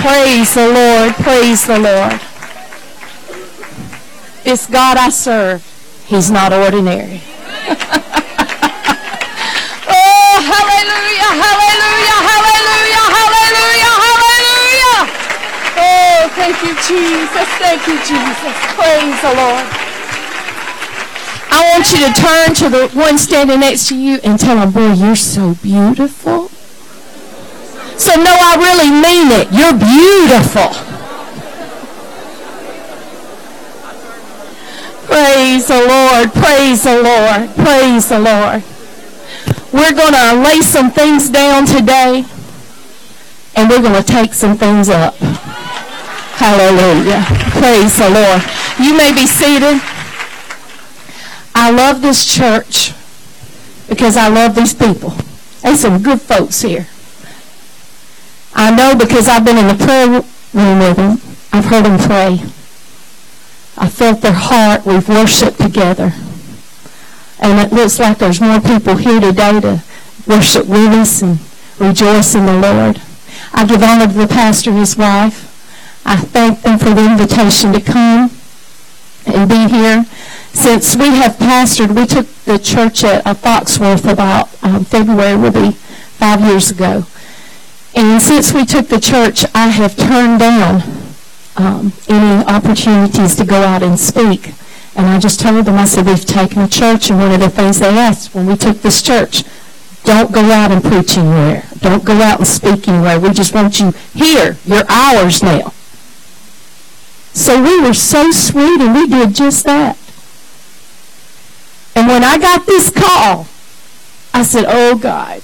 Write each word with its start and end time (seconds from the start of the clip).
Praise 0.00 0.54
the 0.54 0.66
Lord. 0.66 1.12
Praise 1.16 1.66
the 1.66 1.78
Lord. 1.78 2.20
This 4.44 4.66
God 4.66 4.96
I 4.96 5.10
serve, 5.10 5.60
He's 6.06 6.30
not 6.30 6.54
ordinary. 6.54 7.20
oh, 9.84 10.34
hallelujah, 10.40 11.30
hallelujah, 11.36 12.16
hallelujah, 12.16 13.04
hallelujah, 13.12 13.92
hallelujah. 14.00 15.04
Oh, 15.76 16.32
thank 16.32 16.56
you, 16.64 16.72
Jesus. 16.80 17.48
Thank 17.60 17.84
you, 17.86 18.00
Jesus. 18.00 18.56
Praise 18.72 19.20
the 19.20 19.36
Lord. 19.36 19.68
I 21.52 21.76
want 21.76 21.92
you 21.92 22.00
to 22.08 22.12
turn 22.16 22.54
to 22.56 22.68
the 22.70 22.88
one 22.98 23.18
standing 23.18 23.60
next 23.60 23.88
to 23.88 23.96
you 23.98 24.18
and 24.24 24.40
tell 24.40 24.56
them, 24.56 24.72
boy, 24.72 24.94
you're 24.94 25.14
so 25.14 25.56
beautiful. 25.62 26.50
So 28.00 28.16
no, 28.16 28.32
I 28.32 28.56
really 28.56 28.88
mean 28.88 29.28
it. 29.28 29.52
You're 29.52 29.76
beautiful. 29.76 30.72
Praise 35.04 35.66
the 35.68 35.84
Lord. 35.86 36.32
Praise 36.32 36.82
the 36.84 37.02
Lord. 37.02 37.54
Praise 37.56 38.08
the 38.08 38.18
Lord. 38.18 38.64
We're 39.70 39.92
going 39.92 40.14
to 40.14 40.42
lay 40.42 40.62
some 40.62 40.90
things 40.90 41.28
down 41.28 41.66
today 41.66 42.24
and 43.54 43.68
we're 43.68 43.82
going 43.82 44.02
to 44.02 44.08
take 44.08 44.32
some 44.32 44.56
things 44.56 44.88
up. 44.88 45.14
Hallelujah. 46.40 47.22
Praise 47.60 47.98
the 47.98 48.08
Lord. 48.08 48.42
You 48.80 48.96
may 48.96 49.12
be 49.12 49.26
seated. 49.26 49.78
I 51.54 51.70
love 51.70 52.00
this 52.00 52.24
church 52.24 52.94
because 53.90 54.16
I 54.16 54.28
love 54.28 54.54
these 54.54 54.72
people. 54.72 55.12
There's 55.62 55.80
some 55.80 56.02
good 56.02 56.22
folks 56.22 56.62
here. 56.62 56.86
I 58.54 58.70
know 58.74 58.96
because 58.96 59.28
I've 59.28 59.44
been 59.44 59.58
in 59.58 59.68
the 59.68 59.84
prayer 59.84 60.08
room 60.08 60.78
with 60.78 60.96
them. 60.96 61.20
I've 61.52 61.64
heard 61.66 61.84
them 61.84 61.98
pray. 61.98 62.42
I 63.76 63.88
felt 63.88 64.20
their 64.20 64.32
heart. 64.32 64.84
We've 64.84 65.08
worshiped 65.08 65.60
together. 65.60 66.12
And 67.40 67.58
it 67.58 67.72
looks 67.72 67.98
like 67.98 68.18
there's 68.18 68.40
more 68.40 68.60
people 68.60 68.96
here 68.96 69.20
today 69.20 69.60
to 69.60 69.82
worship 70.26 70.66
with 70.66 70.92
us 70.92 71.22
and 71.22 71.38
rejoice 71.78 72.34
in 72.34 72.46
the 72.46 72.58
Lord. 72.58 73.00
I 73.52 73.64
give 73.64 73.82
honor 73.82 74.06
to 74.06 74.12
the 74.12 74.26
pastor 74.26 74.70
and 74.70 74.78
his 74.78 74.96
wife. 74.96 75.46
I 76.04 76.16
thank 76.16 76.62
them 76.62 76.78
for 76.78 76.90
the 76.90 77.10
invitation 77.10 77.72
to 77.72 77.80
come 77.80 78.30
and 79.26 79.48
be 79.48 79.68
here. 79.68 80.04
Since 80.52 80.96
we 80.96 81.06
have 81.16 81.36
pastored, 81.36 81.94
we 81.94 82.06
took 82.06 82.26
the 82.44 82.58
church 82.58 83.04
at 83.04 83.24
Foxworth 83.24 84.10
about 84.10 84.50
um, 84.62 84.84
February, 84.84 85.36
will 85.36 85.52
be 85.52 85.72
five 85.72 86.40
years 86.42 86.70
ago. 86.70 87.04
And 87.94 88.22
since 88.22 88.52
we 88.52 88.64
took 88.64 88.88
the 88.88 89.00
church, 89.00 89.44
I 89.54 89.68
have 89.68 89.96
turned 89.96 90.38
down 90.40 90.82
um, 91.56 91.92
any 92.08 92.44
opportunities 92.44 93.34
to 93.36 93.44
go 93.44 93.62
out 93.62 93.82
and 93.82 93.98
speak. 93.98 94.52
And 94.96 95.06
I 95.06 95.18
just 95.18 95.40
told 95.40 95.64
them, 95.66 95.76
I 95.76 95.84
said, 95.84 96.06
we've 96.06 96.24
taken 96.24 96.62
a 96.62 96.68
church, 96.68 97.10
and 97.10 97.18
one 97.18 97.32
of 97.32 97.40
the 97.40 97.50
things 97.50 97.78
they 97.78 97.88
asked 97.88 98.34
when 98.34 98.46
we 98.46 98.56
took 98.56 98.82
this 98.82 99.02
church, 99.02 99.44
don't 100.04 100.32
go 100.32 100.40
out 100.50 100.70
and 100.70 100.82
preach 100.82 101.18
anywhere. 101.18 101.64
Don't 101.78 102.04
go 102.04 102.14
out 102.14 102.38
and 102.38 102.46
speak 102.46 102.88
anywhere. 102.88 103.20
We 103.20 103.30
just 103.30 103.54
want 103.54 103.80
you 103.80 103.92
here. 104.14 104.56
You're 104.64 104.88
ours 104.88 105.42
now. 105.42 105.72
So 107.32 107.62
we 107.62 107.80
were 107.80 107.94
so 107.94 108.30
sweet, 108.30 108.80
and 108.80 108.94
we 108.94 109.06
did 109.06 109.34
just 109.34 109.64
that. 109.64 109.96
And 111.94 112.08
when 112.08 112.24
I 112.24 112.38
got 112.38 112.66
this 112.66 112.90
call, 112.90 113.46
I 114.32 114.42
said, 114.42 114.64
oh, 114.66 114.96
God, 114.96 115.40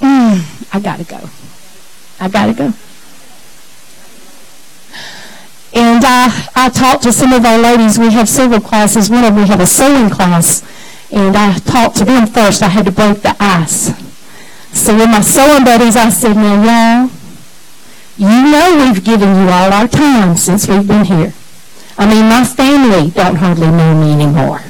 mm, 0.00 0.74
I 0.74 0.80
got 0.80 0.98
to 0.98 1.04
go. 1.04 1.30
I 2.18 2.28
got 2.28 2.46
to 2.46 2.54
go. 2.54 2.72
And 5.74 6.02
I, 6.06 6.48
I 6.54 6.68
talked 6.70 7.02
to 7.02 7.12
some 7.12 7.32
of 7.32 7.44
our 7.44 7.58
ladies. 7.58 7.98
We 7.98 8.10
have 8.12 8.28
several 8.28 8.60
classes. 8.60 9.10
One 9.10 9.24
of 9.24 9.34
them, 9.34 9.42
we 9.42 9.48
have 9.48 9.60
a 9.60 9.66
sewing 9.66 10.08
class. 10.08 10.62
And 11.12 11.36
I 11.36 11.58
talked 11.58 11.96
to 11.98 12.04
them 12.04 12.26
first. 12.26 12.62
I 12.62 12.68
had 12.68 12.86
to 12.86 12.92
break 12.92 13.20
the 13.20 13.36
ice. 13.38 13.92
So 14.72 14.96
with 14.96 15.10
my 15.10 15.20
sewing 15.20 15.64
buddies, 15.64 15.96
I 15.96 16.08
said, 16.08 16.34
now, 16.34 16.62
y'all, 16.64 17.10
you 18.16 18.50
know 18.50 18.86
we've 18.86 19.04
given 19.04 19.28
you 19.28 19.50
all 19.50 19.72
our 19.72 19.86
time 19.88 20.36
since 20.36 20.66
we've 20.66 20.86
been 20.86 21.04
here. 21.04 21.34
I 21.98 22.06
mean, 22.06 22.28
my 22.28 22.44
family 22.44 23.10
don't 23.10 23.36
hardly 23.36 23.68
know 23.68 24.00
me 24.00 24.12
anymore. 24.12 24.60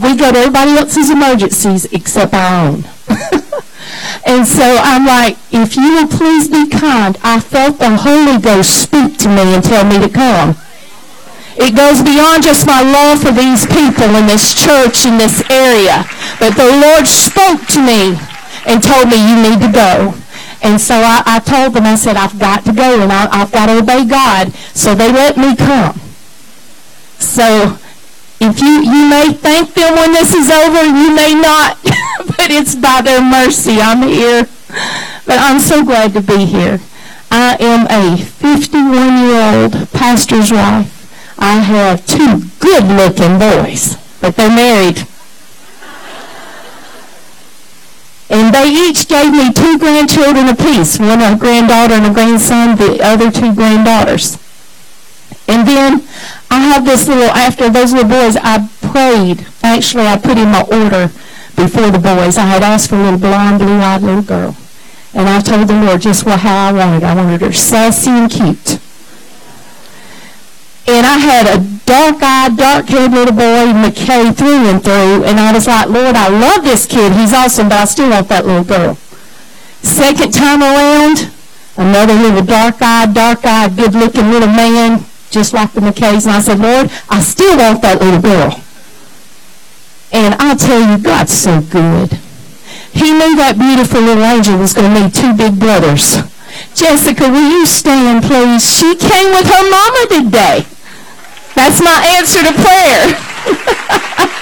We 0.00 0.16
go 0.16 0.32
to 0.32 0.38
everybody 0.38 0.72
else's 0.72 1.10
emergencies 1.10 1.84
except 1.86 2.34
our 2.34 2.68
own. 2.68 2.84
And 4.26 4.46
so 4.46 4.76
I'm 4.82 5.06
like, 5.06 5.38
if 5.50 5.76
you 5.76 5.96
will 5.96 6.08
please 6.08 6.48
be 6.48 6.68
kind, 6.68 7.16
I 7.22 7.40
felt 7.40 7.78
the 7.78 7.96
Holy 7.96 8.38
Ghost 8.38 8.82
speak 8.82 9.16
to 9.24 9.28
me 9.28 9.54
and 9.54 9.64
tell 9.64 9.84
me 9.88 9.98
to 9.98 10.08
come. 10.08 10.56
It 11.56 11.74
goes 11.74 12.02
beyond 12.02 12.44
just 12.44 12.66
my 12.66 12.82
love 12.82 13.22
for 13.22 13.32
these 13.32 13.64
people 13.66 14.14
in 14.14 14.26
this 14.26 14.54
church 14.54 15.06
in 15.06 15.18
this 15.18 15.42
area. 15.50 16.04
But 16.38 16.54
the 16.54 16.68
Lord 16.76 17.06
spoke 17.08 17.66
to 17.74 17.80
me 17.80 18.20
and 18.66 18.82
told 18.82 19.08
me 19.08 19.16
you 19.16 19.36
need 19.40 19.64
to 19.64 19.72
go. 19.72 20.14
And 20.62 20.80
so 20.80 20.94
I, 20.94 21.22
I 21.24 21.38
told 21.40 21.72
them, 21.72 21.84
I 21.84 21.96
said, 21.96 22.16
I've 22.16 22.38
got 22.38 22.64
to 22.66 22.72
go 22.72 23.00
and 23.00 23.10
I, 23.10 23.28
I've 23.32 23.50
got 23.50 23.66
to 23.66 23.78
obey 23.78 24.04
God. 24.04 24.52
So 24.74 24.94
they 24.94 25.10
let 25.10 25.36
me 25.36 25.56
come. 25.56 25.98
So 27.18 27.78
if 28.40 28.60
you, 28.60 28.82
you 28.82 29.08
may 29.08 29.32
thank 29.32 29.74
them 29.74 29.96
when 29.96 30.12
this 30.12 30.32
is 30.34 30.50
over, 30.50 30.84
you 30.84 31.14
may 31.14 31.34
not, 31.34 31.78
but 31.84 32.50
it's 32.50 32.74
by 32.74 33.02
their 33.02 33.20
mercy 33.20 33.78
I'm 33.80 34.06
here. 34.06 34.48
But 35.26 35.38
I'm 35.40 35.60
so 35.60 35.84
glad 35.84 36.12
to 36.14 36.20
be 36.20 36.46
here. 36.46 36.80
I 37.30 37.56
am 37.60 37.86
a 37.86 38.16
51-year-old 38.16 39.90
pastor's 39.92 40.50
wife. 40.52 40.94
I 41.38 41.58
have 41.58 42.06
two 42.06 42.42
good-looking 42.58 43.38
boys, 43.38 43.96
but 44.20 44.36
they're 44.36 44.48
married. 44.48 45.06
And 48.30 48.54
they 48.54 48.68
each 48.70 49.08
gave 49.08 49.32
me 49.32 49.52
two 49.52 49.78
grandchildren 49.78 50.48
apiece, 50.48 50.98
one 50.98 51.22
a 51.22 51.36
granddaughter 51.36 51.94
and 51.94 52.06
a 52.06 52.12
grandson, 52.12 52.76
the 52.76 53.00
other 53.02 53.30
two 53.30 53.54
granddaughters. 53.54 54.38
And 55.48 55.66
then 55.66 56.06
I 56.50 56.60
have 56.60 56.84
this 56.84 57.06
little, 57.08 57.30
after 57.30 57.68
those 57.68 57.92
little 57.92 58.08
boys, 58.08 58.36
I 58.36 58.68
prayed. 58.80 59.46
Actually, 59.62 60.06
I 60.06 60.18
put 60.18 60.38
in 60.38 60.50
my 60.50 60.62
order 60.62 61.12
before 61.56 61.90
the 61.90 61.98
boys. 61.98 62.38
I 62.38 62.46
had 62.46 62.62
asked 62.62 62.88
for 62.90 62.96
a 62.96 63.02
little 63.02 63.18
blonde, 63.18 63.58
blue-eyed 63.58 64.02
little 64.02 64.22
girl. 64.22 64.56
And 65.14 65.28
I 65.28 65.40
told 65.40 65.68
the 65.68 65.74
Lord 65.74 66.00
just 66.00 66.24
what, 66.24 66.40
how 66.40 66.68
I 66.68 66.72
wanted. 66.72 67.02
I 67.02 67.14
wanted 67.14 67.40
her 67.40 67.52
sassy 67.52 68.10
and 68.10 68.30
cute. 68.30 68.80
And 70.86 71.04
I 71.04 71.18
had 71.18 71.46
a 71.46 71.60
dark-eyed, 71.84 72.56
dark-haired 72.56 73.12
little 73.12 73.34
boy, 73.34 73.72
McKay, 73.76 74.34
through 74.34 74.68
and 74.68 74.82
through. 74.82 75.24
And 75.24 75.38
I 75.38 75.52
was 75.52 75.66
like, 75.66 75.88
Lord, 75.88 76.16
I 76.16 76.28
love 76.28 76.64
this 76.64 76.86
kid. 76.86 77.12
He's 77.12 77.34
awesome, 77.34 77.68
but 77.68 77.78
I 77.78 77.84
still 77.84 78.08
want 78.08 78.28
that 78.28 78.46
little 78.46 78.64
girl. 78.64 78.94
Second 79.82 80.32
time 80.32 80.62
around, 80.62 81.30
another 81.76 82.14
little 82.14 82.42
dark-eyed, 82.42 83.12
dark-eyed, 83.12 83.76
good-looking 83.76 84.30
little 84.30 84.48
man 84.48 85.04
just 85.30 85.52
like 85.52 85.72
the 85.72 85.80
McKays. 85.80 86.26
And 86.26 86.34
I 86.36 86.40
said, 86.40 86.58
Lord, 86.58 86.90
I 87.08 87.20
still 87.20 87.56
want 87.56 87.82
that 87.82 88.00
little 88.00 88.20
girl. 88.20 88.62
And 90.10 90.34
I 90.38 90.54
tell 90.56 90.80
you, 90.80 91.02
God's 91.02 91.32
so 91.32 91.60
good. 91.60 92.18
He 92.92 93.12
knew 93.12 93.36
that 93.36 93.60
beautiful 93.60 94.00
little 94.00 94.24
angel 94.24 94.58
was 94.58 94.72
going 94.72 94.92
to 94.92 95.00
need 95.00 95.14
two 95.14 95.36
big 95.36 95.60
brothers. 95.60 96.16
Jessica, 96.74 97.28
will 97.28 97.50
you 97.50 97.66
stand, 97.66 98.24
please? 98.24 98.64
She 98.64 98.96
came 98.96 99.30
with 99.36 99.46
her 99.46 99.64
mama 99.68 100.02
today. 100.08 100.64
That's 101.54 101.82
my 101.82 101.98
answer 102.16 102.40
to 102.42 102.52
prayer. 102.56 103.12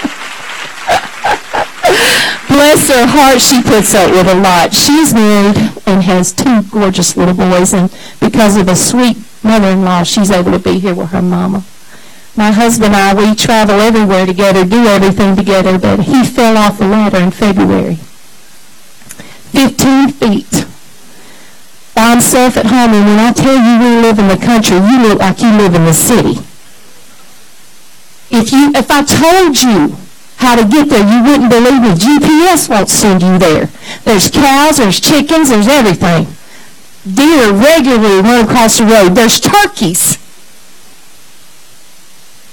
Bless 2.47 2.87
her 2.89 3.05
heart, 3.05 3.41
she 3.41 3.61
puts 3.61 3.93
up 3.93 4.09
with 4.11 4.27
a 4.27 4.35
lot. 4.35 4.73
She's 4.73 5.13
married 5.13 5.57
and 5.85 6.03
has 6.03 6.31
two 6.31 6.63
gorgeous 6.63 7.17
little 7.17 7.33
boys, 7.35 7.73
and 7.73 7.91
because 8.19 8.55
of 8.55 8.65
the 8.65 8.75
sweet 8.75 9.17
mother-in-law, 9.47 10.03
she's 10.03 10.29
able 10.29 10.51
to 10.51 10.59
be 10.59 10.79
here 10.79 10.93
with 10.93 11.09
her 11.09 11.21
mama. 11.21 11.63
My 12.35 12.51
husband 12.51 12.93
and 12.93 13.17
I, 13.17 13.29
we 13.29 13.33
travel 13.35 13.79
everywhere 13.79 14.25
together, 14.25 14.63
do 14.63 14.85
everything 14.85 15.35
together, 15.35 15.79
but 15.79 16.01
he 16.01 16.23
fell 16.23 16.57
off 16.57 16.77
the 16.77 16.87
ladder 16.87 17.17
in 17.17 17.31
February. 17.31 17.95
15 19.55 20.09
feet. 20.09 20.65
By 21.95 22.11
himself 22.11 22.57
at 22.57 22.67
home, 22.67 22.93
and 22.93 23.05
when 23.09 23.19
I 23.19 23.31
tell 23.33 23.57
you 23.57 23.79
we 23.79 24.01
live 24.01 24.19
in 24.19 24.27
the 24.27 24.37
country, 24.37 24.77
you 24.77 25.01
look 25.01 25.19
like 25.19 25.41
you 25.41 25.49
live 25.57 25.73
in 25.73 25.85
the 25.85 25.93
city. 25.93 26.37
If 28.29 28.51
you, 28.51 28.69
if 28.75 28.91
I 28.91 29.01
told 29.01 29.57
you 29.57 29.97
how 30.35 30.55
to 30.55 30.67
get 30.67 30.89
there, 30.89 31.01
you 31.01 31.23
wouldn't 31.23 31.49
believe 31.49 31.81
me. 31.81 31.97
GPS 31.97 32.69
won't 32.69 32.89
send 32.89 33.23
you 33.23 33.39
there. 33.39 33.71
There's 34.03 34.29
cows, 34.29 34.77
there's 34.77 34.99
chickens, 34.99 35.49
there's 35.49 35.67
everything 35.67 36.36
deer 37.15 37.53
regularly 37.53 38.21
run 38.21 38.45
across 38.45 38.77
the 38.77 38.85
road. 38.85 39.15
There's 39.15 39.39
turkeys. 39.39 40.17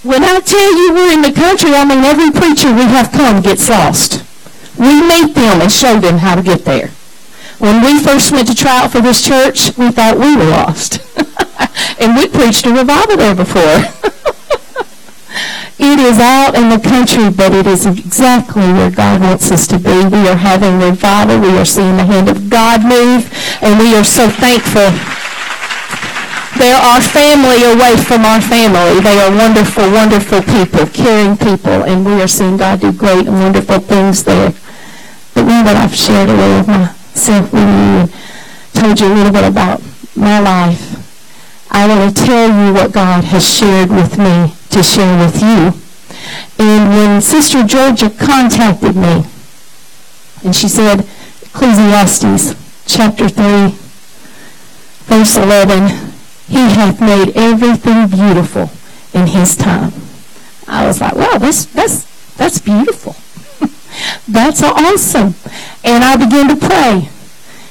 When 0.02 0.22
I 0.22 0.40
tell 0.40 0.76
you 0.76 0.92
we're 0.92 1.12
in 1.14 1.22
the 1.22 1.32
country, 1.32 1.70
I 1.72 1.84
mean 1.84 2.04
every 2.04 2.30
preacher 2.30 2.68
we 2.68 2.82
have 2.82 3.10
come 3.10 3.42
gets 3.42 3.68
lost. 3.68 4.22
We 4.78 5.00
meet 5.00 5.34
them 5.34 5.62
and 5.62 5.72
show 5.72 5.98
them 5.98 6.18
how 6.18 6.34
to 6.34 6.42
get 6.42 6.64
there. 6.64 6.88
When 7.58 7.82
we 7.82 7.98
first 8.02 8.32
went 8.32 8.48
to 8.48 8.54
try 8.54 8.82
out 8.82 8.92
for 8.92 9.00
this 9.00 9.22
church, 9.22 9.76
we 9.78 9.90
thought 9.90 10.18
we 10.18 10.36
were 10.36 10.50
lost. 10.50 11.00
and 12.00 12.16
we 12.16 12.28
preached 12.28 12.66
a 12.66 12.72
revival 12.74 13.16
there 13.16 13.34
before. 13.34 14.10
it 15.92 16.00
is 16.00 16.19
out 16.19 16.54
in 16.54 16.70
the 16.70 16.81
country, 16.81 17.28
but 17.31 17.52
it 17.52 17.66
is 17.66 17.84
exactly 17.84 18.72
where 18.72 18.90
God 18.90 19.20
wants 19.20 19.52
us 19.52 19.66
to 19.69 19.78
be. 19.78 19.92
We 20.08 20.28
are 20.28 20.36
having 20.36 20.81
revival. 20.81 21.40
We 21.40 21.58
are 21.58 21.64
seeing 21.64 21.96
the 21.96 22.04
hand 22.04 22.28
of 22.28 22.48
God 22.48 22.82
move, 22.82 23.28
and 23.60 23.78
we 23.78 23.94
are 23.94 24.04
so 24.04 24.28
thankful. 24.28 24.88
They're 26.56 26.81
our 26.81 27.02
family 27.02 27.66
away 27.69 27.96
from 28.00 28.25
our 28.25 28.40
family. 28.40 29.00
They 29.00 29.19
are 29.20 29.31
wonderful, 29.31 29.90
wonderful 29.90 30.42
people, 30.42 30.86
caring 30.86 31.36
people, 31.36 31.84
and 31.84 32.06
we 32.06 32.22
are 32.22 32.28
seeing 32.28 32.56
God 32.56 32.81
do 32.81 32.92
great 32.92 33.26
and 33.26 33.38
wonderful 33.40 33.81
things 33.81 34.25
there. 34.25 34.54
But 35.34 35.44
now 35.44 35.64
that 35.64 35.76
I've 35.76 35.94
shared 35.94 36.31
a 36.31 36.32
little 36.32 36.60
of 36.60 36.69
myself 36.69 37.52
with 37.52 37.69
you 37.69 38.25
told 38.81 39.00
you 39.00 39.06
a 39.08 39.14
little 39.14 39.32
bit 39.32 39.44
about 39.44 39.82
my 40.16 40.40
life, 40.40 40.94
I 41.70 41.88
want 41.88 42.16
to 42.16 42.25
tell 42.25 42.48
you 42.48 42.72
what 42.72 42.92
God 42.92 43.25
has 43.25 43.44
shared 43.44 43.90
with 43.90 44.16
me 44.19 44.54
to 44.74 44.82
share 44.82 45.16
with 45.24 45.40
you. 45.40 45.72
And 46.58 46.88
when 46.90 47.20
Sister 47.20 47.62
Georgia 47.62 48.10
contacted 48.10 48.96
me, 48.96 49.24
and 50.44 50.54
she 50.54 50.66
said, 50.66 51.06
Ecclesiastes 51.42 52.54
chapter 52.84 53.28
3, 53.28 53.68
verse 55.06 55.36
11, 55.36 56.12
he 56.48 56.58
hath 56.74 57.00
made 57.00 57.36
everything 57.36 58.08
beautiful 58.08 58.68
in 59.12 59.28
his 59.28 59.56
time. 59.56 59.92
I 60.66 60.88
was 60.88 61.00
like, 61.00 61.14
wow, 61.14 61.38
that's, 61.38 61.66
that's, 61.66 62.34
that's 62.34 62.58
beautiful. 62.58 63.14
that's 64.28 64.60
awesome. 64.60 65.34
And 65.84 66.02
I 66.02 66.16
began 66.16 66.48
to 66.48 66.56
pray 66.56 67.08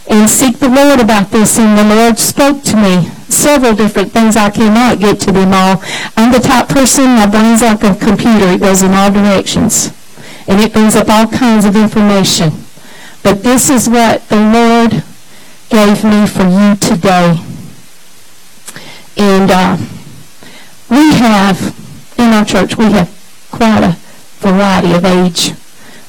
and 0.09 0.29
seek 0.29 0.59
the 0.59 0.69
Lord 0.69 0.99
about 0.99 1.31
this, 1.31 1.57
and 1.57 1.77
the 1.77 1.95
Lord 1.95 2.19
spoke 2.19 2.61
to 2.63 2.75
me 2.75 3.09
several 3.29 3.73
different 3.73 4.11
things. 4.11 4.35
I 4.35 4.49
cannot 4.49 4.99
get 4.99 5.19
to 5.21 5.31
them 5.31 5.53
all. 5.53 5.81
I'm 6.15 6.31
the 6.31 6.39
type 6.39 6.69
person, 6.69 7.05
my 7.15 7.27
brain's 7.27 7.61
like 7.61 7.83
a 7.83 7.95
computer. 7.95 8.47
It 8.47 8.61
goes 8.61 8.81
in 8.81 8.91
all 8.91 9.11
directions. 9.11 9.91
And 10.47 10.59
it 10.59 10.73
brings 10.73 10.95
up 10.95 11.07
all 11.09 11.27
kinds 11.27 11.65
of 11.65 11.75
information. 11.75 12.51
But 13.23 13.43
this 13.43 13.69
is 13.69 13.87
what 13.87 14.27
the 14.27 14.35
Lord 14.35 15.03
gave 15.69 16.03
me 16.03 16.27
for 16.27 16.43
you 16.43 16.75
today. 16.75 17.39
And 19.15 19.49
uh, 19.49 19.77
we 20.89 21.13
have, 21.15 21.73
in 22.17 22.33
our 22.33 22.43
church, 22.43 22.77
we 22.77 22.91
have 22.91 23.09
quite 23.51 23.83
a 23.83 23.97
variety 24.39 24.93
of 24.93 25.05
age. 25.05 25.53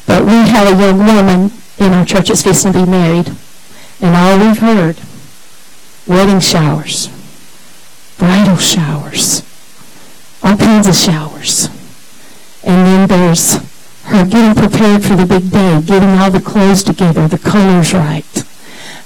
But 0.06 0.25
we 0.25 0.32
have 0.32 0.67
a 0.67 0.81
young 0.81 0.99
woman 0.99 1.52
in 1.79 1.93
our 1.93 2.05
church 2.05 2.29
that's 2.29 2.43
fixing 2.43 2.73
to 2.73 2.85
be 2.85 2.91
married. 2.91 3.31
And 4.05 4.15
all 4.15 4.39
we've 4.39 4.59
heard, 4.59 4.99
wedding 6.06 6.39
showers, 6.39 7.09
bridal 8.19 8.59
showers, 8.59 9.43
all 10.43 10.59
kinds 10.59 10.87
of 10.87 10.95
showers. 10.95 11.69
And 12.62 12.87
then 12.87 13.09
there's 13.09 13.55
her 14.03 14.27
getting 14.27 14.55
prepared 14.55 15.03
for 15.03 15.17
the 15.17 15.25
big 15.25 15.51
day, 15.51 15.81
getting 15.81 16.11
all 16.19 16.31
the 16.31 16.43
clothes 16.43 16.83
together, 16.85 17.27
the 17.29 17.39
colors 17.39 17.95
right. 17.95 18.45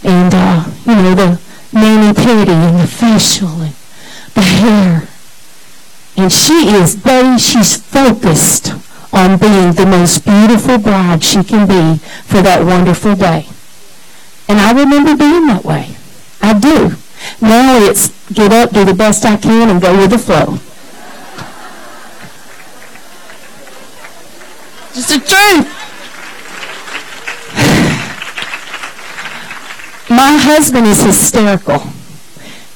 And, 0.02 0.34
uh, 0.34 0.64
you 0.84 0.96
know, 0.96 1.14
the 1.14 1.40
mani-pedi 1.72 2.48
and 2.48 2.80
the 2.80 2.88
facial 2.88 3.62
and 3.62 3.74
the 4.34 4.42
hair. 4.42 5.06
And 6.16 6.32
she 6.32 6.74
is, 6.74 6.96
buddy, 6.96 7.38
she's 7.38 7.76
focused 7.76 8.72
on 9.12 9.38
being 9.38 9.74
the 9.74 9.86
most 9.86 10.24
beautiful 10.24 10.78
bride 10.78 11.22
she 11.22 11.44
can 11.44 11.68
be 11.68 12.02
for 12.24 12.42
that 12.42 12.66
wonderful 12.66 13.14
day. 13.14 13.46
And 14.48 14.58
I 14.58 14.72
remember 14.72 15.14
being 15.14 15.46
that 15.46 15.64
way. 15.64 15.96
I 16.40 16.58
do. 16.58 16.96
Now 17.40 17.78
it's 17.82 18.08
get 18.32 18.52
up, 18.52 18.70
do 18.70 18.84
the 18.84 18.94
best 18.94 19.24
I 19.24 19.36
can, 19.36 19.68
and 19.68 19.80
go 19.80 19.96
with 19.96 20.10
the 20.10 20.18
flow. 20.18 20.58
Just 24.94 25.08
the 25.10 25.20
truth. 25.20 25.74
My 30.10 30.38
husband 30.40 30.86
is 30.86 31.02
hysterical. 31.02 31.80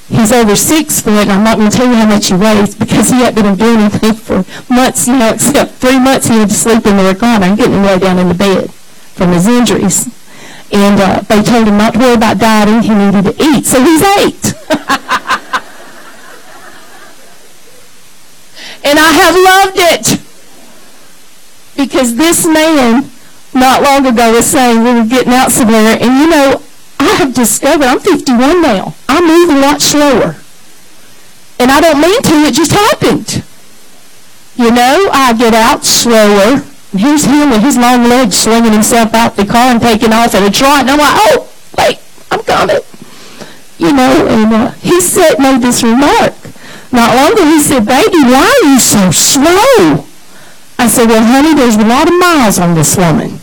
He's 0.07 0.31
over 0.31 0.55
six 0.55 1.01
foot. 1.01 1.27
I'm 1.27 1.43
not 1.43 1.57
going 1.57 1.71
to 1.71 1.75
tell 1.75 1.87
you 1.87 1.95
how 1.95 2.05
much 2.05 2.27
he 2.27 2.35
weighs 2.35 2.75
because 2.75 3.09
he 3.09 3.15
hasn't 3.21 3.35
been 3.35 3.55
doing 3.55 3.79
anything 3.79 4.13
for 4.13 4.45
months, 4.71 5.07
know, 5.07 5.33
except 5.33 5.71
three 5.73 5.97
months 5.97 6.27
he 6.27 6.37
had 6.37 6.49
to 6.49 6.55
sleep 6.55 6.85
in 6.85 6.97
the 6.97 7.03
recliner 7.03 7.57
getting 7.57 7.73
him 7.73 7.83
lay 7.83 7.97
down 7.97 8.19
in 8.19 8.27
the 8.27 8.35
bed 8.35 8.71
from 8.71 9.31
his 9.31 9.47
injuries. 9.47 10.07
And 10.73 10.99
uh, 10.99 11.21
they 11.29 11.43
told 11.43 11.67
him 11.67 11.77
not 11.77 11.93
to 11.93 11.99
worry 11.99 12.15
about 12.15 12.39
dieting. 12.39 12.81
He 12.81 12.95
needed 12.95 13.25
to 13.25 13.35
eat. 13.37 13.63
So 13.65 13.79
he's 13.79 14.01
ate. 14.01 14.43
and 18.83 18.97
I 18.97 19.11
have 19.21 19.35
loved 19.35 19.77
it. 19.77 20.19
Because 21.77 22.15
this 22.15 22.47
man, 22.47 23.11
not 23.53 23.83
long 23.83 24.07
ago, 24.07 24.31
was 24.33 24.47
saying 24.47 24.83
we 24.83 24.93
were 24.93 25.05
getting 25.05 25.33
out 25.33 25.51
somewhere. 25.51 25.95
And 26.01 26.19
you 26.19 26.27
know, 26.27 26.63
I 26.99 27.15
have 27.17 27.35
discovered, 27.35 27.85
I'm 27.85 27.99
51 27.99 28.63
now, 28.63 28.95
I 29.07 29.21
move 29.21 29.55
a 29.55 29.59
lot 29.59 29.79
slower. 29.79 30.37
And 31.59 31.69
I 31.69 31.81
don't 31.81 32.01
mean 32.01 32.21
to, 32.23 32.33
it 32.47 32.55
just 32.55 32.71
happened. 32.71 33.43
You 34.55 34.71
know, 34.71 35.09
I 35.13 35.33
get 35.37 35.53
out 35.53 35.85
slower. 35.85 36.63
Here's 36.93 37.25
him 37.25 37.49
with 37.49 37.63
his 37.63 37.75
long 37.75 38.05
legs 38.05 38.37
swinging 38.37 38.71
himself 38.71 39.15
out 39.15 39.35
the 39.35 39.45
car 39.45 39.73
and 39.73 39.81
taking 39.81 40.13
off 40.13 40.35
at 40.35 40.45
a 40.45 40.51
trot. 40.53 40.85
And 40.85 40.91
I'm 40.91 41.01
like, 41.01 41.17
oh, 41.25 41.49
wait, 41.77 41.97
I'm 42.29 42.43
coming. 42.45 42.85
You 43.81 43.93
know, 43.93 44.27
and 44.29 44.53
uh, 44.53 44.71
he 44.77 45.01
said, 45.01 45.39
made 45.39 45.61
this 45.61 45.81
remark. 45.81 46.37
Not 46.93 47.15
long 47.17 47.33
ago, 47.33 47.45
he 47.49 47.59
said, 47.59 47.89
baby, 47.89 48.21
why 48.21 48.45
are 48.45 48.67
you 48.69 48.79
so 48.79 49.09
slow? 49.09 50.05
I 50.77 50.85
said, 50.85 51.09
well, 51.09 51.25
honey, 51.25 51.55
there's 51.55 51.77
a 51.77 51.85
lot 51.85 52.05
of 52.07 52.13
miles 52.13 52.59
on 52.59 52.75
this 52.75 52.95
woman. 52.95 53.41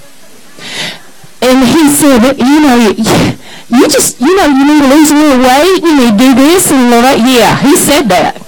And 1.43 1.59
he 1.67 1.91
said, 1.91 2.39
you 2.39 2.61
know, 2.63 2.79
you 2.87 3.89
just, 3.91 4.21
you 4.21 4.37
know, 4.37 4.47
you 4.47 4.63
need 4.63 4.83
to 4.87 4.95
lose 4.95 5.11
a 5.11 5.15
little 5.15 5.43
weight, 5.43 5.83
you 5.83 5.97
need 5.99 6.13
to 6.13 6.19
do 6.23 6.35
this 6.39 6.71
and 6.71 6.95
all 6.95 7.03
that. 7.03 7.19
Yeah, 7.19 7.59
he 7.59 7.75
said 7.75 8.07
that. 8.15 8.39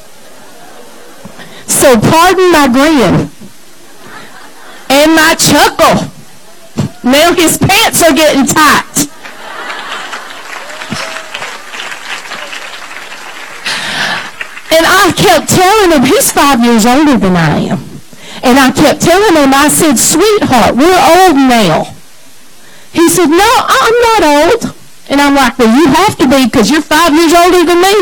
So 1.66 1.98
pardon 1.98 2.52
my 2.52 2.68
grin 2.70 3.31
my 5.14 5.34
chuckle. 5.34 6.10
Now 7.04 7.34
his 7.34 7.58
pants 7.58 8.02
are 8.02 8.14
getting 8.14 8.46
tight. 8.46 9.08
And 14.72 14.86
I 14.88 15.12
kept 15.12 15.48
telling 15.50 15.92
him, 15.92 16.02
he's 16.02 16.32
five 16.32 16.64
years 16.64 16.86
older 16.86 17.18
than 17.18 17.36
I 17.36 17.58
am. 17.68 17.92
And 18.42 18.58
I 18.58 18.72
kept 18.72 19.02
telling 19.02 19.36
him, 19.36 19.52
I 19.52 19.68
said, 19.68 19.98
sweetheart, 19.98 20.74
we're 20.74 21.02
old 21.20 21.36
now. 21.36 21.94
He 22.92 23.08
said, 23.08 23.28
no, 23.28 23.50
I'm 23.68 23.96
not 24.08 24.22
old. 24.24 24.76
And 25.08 25.20
I'm 25.20 25.34
like, 25.34 25.58
well, 25.58 25.76
you 25.76 25.86
have 25.88 26.16
to 26.18 26.28
be 26.28 26.46
because 26.46 26.70
you're 26.70 26.82
five 26.82 27.12
years 27.12 27.34
older 27.34 27.64
than 27.64 27.82
me. 27.82 27.94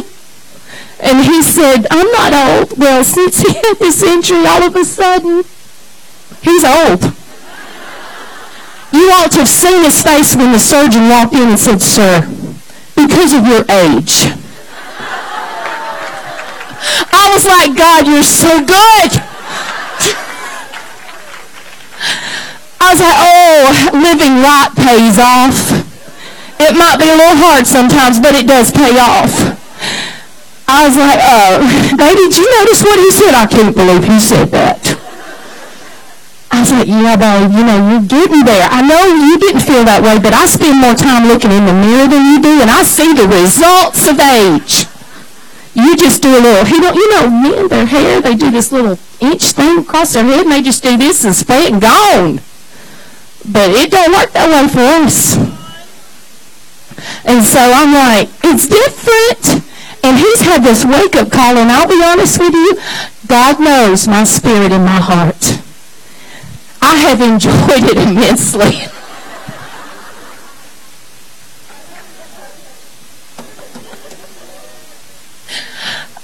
And 1.00 1.24
he 1.24 1.42
said, 1.42 1.86
I'm 1.90 2.10
not 2.12 2.32
old. 2.32 2.78
Well, 2.78 3.04
since 3.04 3.40
he 3.42 3.52
had 3.52 3.74
this 3.78 4.02
injury, 4.02 4.46
all 4.46 4.62
of 4.62 4.76
a 4.76 4.84
sudden, 4.84 5.44
he's 6.42 6.64
old. 6.64 7.02
You 8.92 9.06
ought 9.14 9.30
to 9.32 9.46
have 9.46 9.48
seen 9.48 9.84
his 9.84 10.02
face 10.02 10.34
when 10.34 10.52
the 10.52 10.58
surgeon 10.58 11.08
walked 11.08 11.34
in 11.34 11.48
and 11.48 11.58
said, 11.58 11.80
sir, 11.80 12.22
because 12.96 13.32
of 13.32 13.46
your 13.46 13.62
age. 13.70 14.26
I 17.12 17.30
was 17.32 17.44
like, 17.46 17.76
God, 17.76 18.06
you're 18.06 18.26
so 18.26 18.58
good. 18.64 19.10
I 22.80 22.86
was 22.90 23.00
like, 23.00 23.18
oh, 23.20 23.60
living 23.94 24.42
right 24.42 24.72
pays 24.74 25.18
off. 25.20 25.86
It 26.58 26.74
might 26.76 26.98
be 26.98 27.06
a 27.08 27.14
little 27.14 27.38
hard 27.38 27.66
sometimes, 27.66 28.18
but 28.18 28.34
it 28.34 28.46
does 28.48 28.72
pay 28.72 28.98
off. 28.98 29.30
I 30.66 30.86
was 30.86 30.96
like, 30.96 31.20
uh, 31.22 31.62
baby, 31.96 32.26
did 32.26 32.36
you 32.38 32.48
notice 32.58 32.82
what 32.82 32.98
he 32.98 33.10
said? 33.10 33.34
I 33.34 33.46
can't 33.46 33.74
believe 33.74 34.04
he 34.04 34.18
said 34.18 34.50
that. 34.50 34.89
Was 36.60 36.72
like, 36.72 36.88
yeah, 36.92 37.16
babe, 37.16 37.56
you 37.56 37.64
know, 37.64 37.88
you're 37.88 38.04
getting 38.04 38.44
there. 38.44 38.68
I 38.68 38.84
know 38.84 39.00
you 39.08 39.40
didn't 39.40 39.64
feel 39.64 39.80
that 39.88 40.04
way, 40.04 40.20
but 40.20 40.36
I 40.36 40.44
spend 40.44 40.76
more 40.76 40.92
time 40.92 41.24
looking 41.24 41.48
in 41.48 41.64
the 41.64 41.72
mirror 41.72 42.04
than 42.04 42.20
you 42.28 42.36
do, 42.36 42.60
and 42.60 42.68
I 42.68 42.84
see 42.84 43.16
the 43.16 43.24
results 43.24 44.04
of 44.04 44.20
age. 44.20 44.84
You 45.72 45.96
just 45.96 46.20
do 46.20 46.28
a 46.28 46.36
little, 46.36 46.68
you 46.68 46.84
know, 46.84 46.92
you 46.92 47.08
know, 47.16 47.24
men, 47.32 47.68
their 47.72 47.86
hair, 47.86 48.20
they 48.20 48.36
do 48.36 48.50
this 48.52 48.70
little 48.76 49.00
inch 49.24 49.56
thing 49.56 49.88
across 49.88 50.12
their 50.12 50.24
head, 50.24 50.44
and 50.44 50.52
they 50.52 50.60
just 50.60 50.84
do 50.84 51.00
this 51.00 51.24
and 51.24 51.32
spray 51.32 51.64
it 51.64 51.72
and 51.72 51.80
gone. 51.80 52.44
But 53.48 53.72
it 53.72 53.88
don't 53.88 54.12
work 54.12 54.36
that 54.36 54.52
way 54.52 54.68
for 54.68 54.84
us. 55.00 55.40
And 57.24 57.40
so 57.40 57.56
I'm 57.56 57.96
like, 57.96 58.28
it's 58.44 58.68
different. 58.68 59.64
And 60.04 60.20
he's 60.20 60.44
had 60.44 60.60
this 60.60 60.84
wake-up 60.84 61.32
call, 61.32 61.56
and 61.56 61.72
I'll 61.72 61.88
be 61.88 62.04
honest 62.04 62.36
with 62.36 62.52
you, 62.52 62.76
God 63.28 63.60
knows 63.60 64.06
my 64.06 64.24
spirit 64.24 64.72
and 64.72 64.84
my 64.84 65.00
heart. 65.00 65.59
I 66.90 66.96
have 66.96 67.20
enjoyed 67.20 67.84
it 67.88 67.96
immensely. 67.96 68.82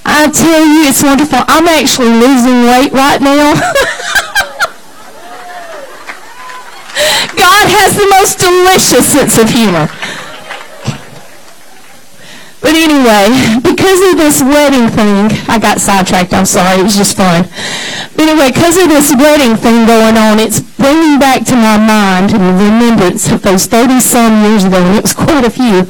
I 0.05 0.29
tell 0.29 0.67
you, 0.67 0.89
it's 0.91 1.05
wonderful. 1.05 1.39
I'm 1.47 1.69
actually 1.69 2.09
losing 2.19 2.65
weight 2.67 2.91
right 2.93 3.23
now. 3.23 3.55
God 7.37 7.67
has 7.71 7.95
the 7.95 8.09
most 8.11 8.41
delicious 8.41 9.07
sense 9.07 9.39
of 9.39 9.49
humor. 9.49 9.89
But 12.67 12.75
anyway, 12.75 13.31
because 13.63 14.03
of 14.11 14.19
this 14.19 14.43
wedding 14.43 14.91
thing, 14.91 15.31
I 15.47 15.63
got 15.63 15.79
sidetracked, 15.79 16.35
I'm 16.35 16.45
sorry, 16.45 16.81
it 16.81 16.83
was 16.83 16.99
just 16.99 17.17
fun. 17.17 17.47
But 18.19 18.27
anyway, 18.27 18.51
because 18.51 18.75
of 18.75 18.91
this 18.91 19.15
wedding 19.15 19.55
thing 19.55 19.87
going 19.87 20.19
on, 20.19 20.43
it's 20.43 20.59
bringing 20.75 21.23
back 21.23 21.47
to 21.47 21.55
my 21.55 21.79
mind 21.79 22.35
the 22.35 22.43
remembrance 22.43 23.31
of 23.31 23.43
those 23.43 23.71
30-some 23.71 24.51
years 24.51 24.65
ago, 24.65 24.83
and 24.83 24.99
it 24.99 25.07
was 25.07 25.15
quite 25.15 25.47
a 25.47 25.51
few. 25.51 25.87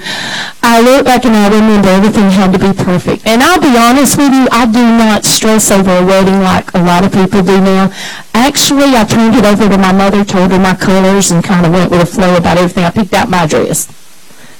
I 0.61 0.85
look 0.85 1.09
back 1.09 1.25
and 1.25 1.33
I 1.33 1.49
remember 1.49 1.89
everything 1.89 2.29
had 2.29 2.53
to 2.53 2.61
be 2.61 2.77
perfect. 2.77 3.25
And 3.25 3.43
I'll 3.43 3.57
be 3.57 3.73
honest 3.73 4.19
with 4.19 4.37
you, 4.37 4.45
I 4.53 4.69
do 4.69 4.85
not 4.85 5.25
stress 5.25 5.73
over 5.73 5.97
a 5.97 6.05
wedding 6.05 6.45
like 6.45 6.75
a 6.75 6.83
lot 6.85 7.07
of 7.07 7.11
people 7.11 7.41
do 7.41 7.57
now. 7.57 7.89
Actually, 8.35 8.93
I 9.01 9.05
turned 9.09 9.35
it 9.35 9.47
over 9.47 9.67
to 9.67 9.79
my 9.79 9.97
mother, 9.97 10.27
told 10.27 10.53
her 10.53 10.59
my 10.59 10.77
colors, 10.77 11.31
and 11.31 11.43
kind 11.43 11.65
of 11.65 11.73
went 11.73 11.91
with 11.91 12.01
the 12.01 12.07
flow 12.07 12.37
about 12.37 12.59
everything. 12.59 12.85
I 12.85 12.91
picked 12.91 13.15
out 13.15 13.31
my 13.31 13.47
dress. 13.47 13.89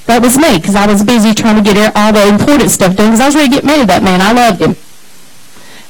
That 0.07 0.21
was 0.23 0.37
me, 0.37 0.57
because 0.57 0.75
I 0.75 0.87
was 0.87 1.03
busy 1.03 1.33
trying 1.33 1.61
to 1.61 1.73
get 1.73 1.95
all 1.95 2.13
the 2.13 2.27
important 2.27 2.71
stuff 2.71 2.95
done, 2.95 3.11
because 3.11 3.19
I 3.19 3.27
was 3.27 3.35
ready 3.35 3.49
to 3.49 3.55
get 3.55 3.65
married 3.65 3.89
that 3.89 4.03
man. 4.03 4.21
I 4.21 4.31
loved 4.31 4.61
him. 4.61 4.75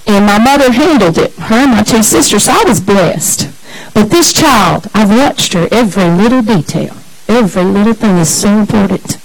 And 0.08 0.26
my 0.26 0.40
mother 0.40 0.72
handled 0.72 1.18
it, 1.18 1.34
her 1.36 1.56
and 1.56 1.72
my 1.72 1.84
two 1.84 2.02
sisters, 2.02 2.46
so 2.46 2.52
I 2.54 2.64
was 2.66 2.82
blessed. 2.82 3.50
But 3.94 4.10
this 4.10 4.34
child, 4.34 4.88
I've 4.94 5.10
watched 5.10 5.54
her 5.54 5.68
every 5.72 6.10
little 6.10 6.42
detail. 6.42 6.98
Every 7.28 7.64
little 7.64 7.94
thing 7.94 8.18
is 8.18 8.30
so 8.30 8.50
important. 8.50 9.20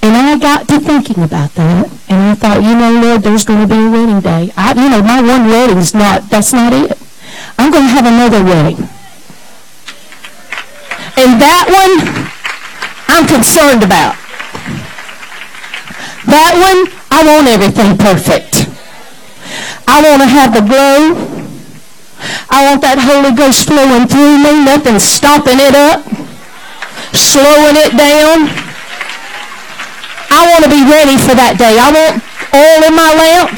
And 0.00 0.16
I 0.16 0.38
got 0.38 0.68
to 0.68 0.78
thinking 0.78 1.22
about 1.22 1.52
that, 1.54 1.90
and 2.08 2.30
I 2.30 2.34
thought, 2.34 2.62
you 2.62 2.74
know, 2.74 3.02
Lord, 3.02 3.22
there's 3.22 3.44
going 3.44 3.60
to 3.60 3.68
be 3.68 3.80
a 3.80 3.90
wedding 3.90 4.20
day. 4.20 4.52
I, 4.56 4.72
you 4.72 4.88
know, 4.88 5.02
my 5.02 5.20
one 5.20 5.26
wedding 5.26 5.48
wedding's 5.48 5.92
not, 5.92 6.30
that's 6.30 6.52
not 6.52 6.72
it. 6.72 6.96
I'm 7.58 7.70
going 7.70 7.84
to 7.84 7.90
have 7.90 8.06
another 8.06 8.42
wedding. 8.44 8.88
And 11.18 11.42
that 11.42 11.66
one, 11.66 12.30
I'm 13.08 13.26
concerned 13.26 13.82
about. 13.82 14.14
That 16.28 16.52
one, 16.54 16.92
I 17.08 17.24
want 17.24 17.48
everything 17.48 17.96
perfect. 17.96 18.68
I 19.88 20.04
want 20.04 20.20
to 20.22 20.28
have 20.28 20.52
the 20.52 20.60
glow. 20.60 21.16
I 22.52 22.68
want 22.68 22.84
that 22.84 23.00
Holy 23.00 23.32
Ghost 23.32 23.64
flowing 23.64 24.04
through 24.04 24.38
me, 24.44 24.60
nothing 24.60 25.00
stopping 25.00 25.56
it 25.56 25.72
up, 25.72 26.04
slowing 27.16 27.80
it 27.80 27.96
down. 27.96 28.52
I 30.28 30.44
want 30.52 30.68
to 30.68 30.70
be 30.70 30.84
ready 30.84 31.16
for 31.16 31.32
that 31.32 31.56
day. 31.56 31.80
I 31.80 31.88
want 31.88 32.20
oil 32.52 32.80
in 32.84 32.94
my 32.94 33.10
lamp. 33.16 33.56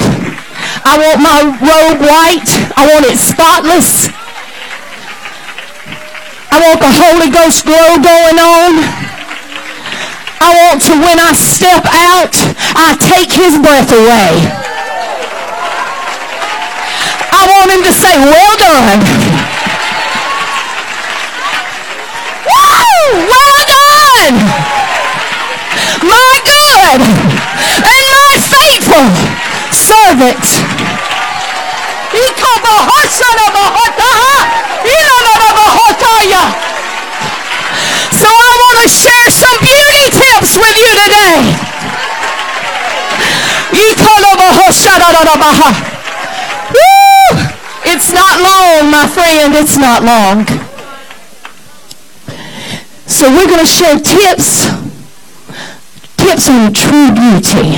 I 0.86 0.94
want 0.96 1.18
my 1.18 1.38
robe 1.58 2.00
white. 2.00 2.50
I 2.78 2.86
want 2.86 3.04
it 3.10 3.18
spotless. 3.18 4.08
I 6.54 6.56
want 6.62 6.78
the 6.78 6.92
Holy 6.94 7.28
Ghost 7.34 7.66
glow 7.66 7.98
going 7.98 8.38
on. 8.38 9.09
I 10.40 10.48
want 10.56 10.82
to, 10.88 10.92
when 10.96 11.18
I 11.20 11.32
step 11.36 11.84
out, 11.84 12.34
I 12.74 12.96
take 12.96 13.30
his 13.30 13.60
breath 13.60 13.92
away. 13.92 14.32
I 17.32 17.42
want 17.46 17.70
him 17.70 17.82
to 17.84 17.92
say, 17.92 18.12
well 18.18 18.54
done. 18.58 19.00
Woo! 22.48 23.30
Well 23.30 23.60
done! 23.68 24.36
My 26.04 26.32
good 26.44 27.00
and 27.00 28.04
my 28.12 28.32
faithful 28.40 29.06
servant. 29.72 30.44
He 32.10 32.24
called 32.34 32.62
the 32.64 32.78
horse 32.90 33.20
of 33.22 33.40
So 38.20 38.28
I 38.28 38.52
want 38.60 38.76
to 38.84 38.88
share 38.88 39.30
some 39.30 39.58
beauty 39.64 40.10
tips 40.12 40.58
with 40.58 40.76
you 40.76 40.92
today. 41.06 41.70
Woo! 43.72 44.89
It's 47.92 48.12
not 48.12 48.40
long, 48.40 48.90
my 48.90 49.06
friend. 49.06 49.54
It's 49.54 49.76
not 49.76 50.02
long. 50.02 50.46
So 53.06 53.28
we're 53.28 53.46
going 53.46 53.60
to 53.60 53.66
share 53.66 53.98
tips 53.98 54.68
tips 56.30 56.48
on 56.48 56.72
true 56.72 57.10
beauty. 57.12 57.76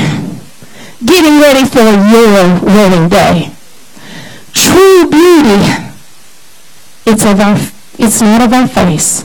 Getting 1.05 1.41
ready 1.41 1.65
for 1.65 1.83
your 1.83 2.61
wedding 2.63 3.09
day. 3.09 3.51
True 4.53 5.09
beauty, 5.09 5.65
it's 7.07 7.25
of 7.25 7.41
our, 7.41 7.57
it's 7.99 8.21
not 8.21 8.43
of 8.43 8.53
our 8.53 8.69
face, 8.69 9.25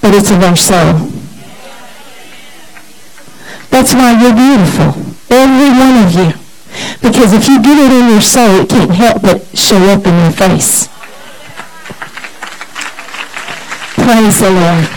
but 0.00 0.14
it's 0.14 0.30
of 0.30 0.42
our 0.42 0.56
soul. 0.56 1.10
That's 3.70 3.92
why 3.94 4.12
you're 4.22 4.32
beautiful, 4.32 5.05
every 5.30 5.70
one 5.70 6.04
of 6.04 6.12
you. 6.12 6.32
Because 7.00 7.32
if 7.32 7.48
you 7.48 7.62
get 7.62 7.78
it 7.78 7.92
in 7.92 8.10
your 8.10 8.20
soul, 8.20 8.60
it 8.60 8.68
can't 8.68 8.90
help 8.90 9.22
but 9.22 9.46
show 9.56 9.76
up 9.76 10.06
in 10.06 10.14
your 10.14 10.32
face. 10.32 10.88
Praise 13.94 14.40
the 14.40 14.50
Lord. 14.50 14.88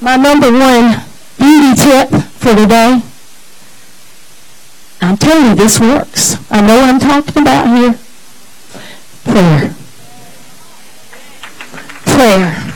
My 0.00 0.16
number 0.16 0.50
one 0.52 1.02
beauty 1.38 1.74
tip 1.74 2.08
for 2.38 2.54
today, 2.54 3.02
I'm 5.00 5.16
telling 5.16 5.48
you, 5.48 5.54
this 5.54 5.80
works. 5.80 6.36
I 6.50 6.60
know 6.60 6.76
what 6.76 6.88
I'm 6.88 7.00
talking 7.00 7.42
about 7.42 7.66
here. 7.76 7.98
Prayer. 9.24 9.74
Prayer. 12.04 12.67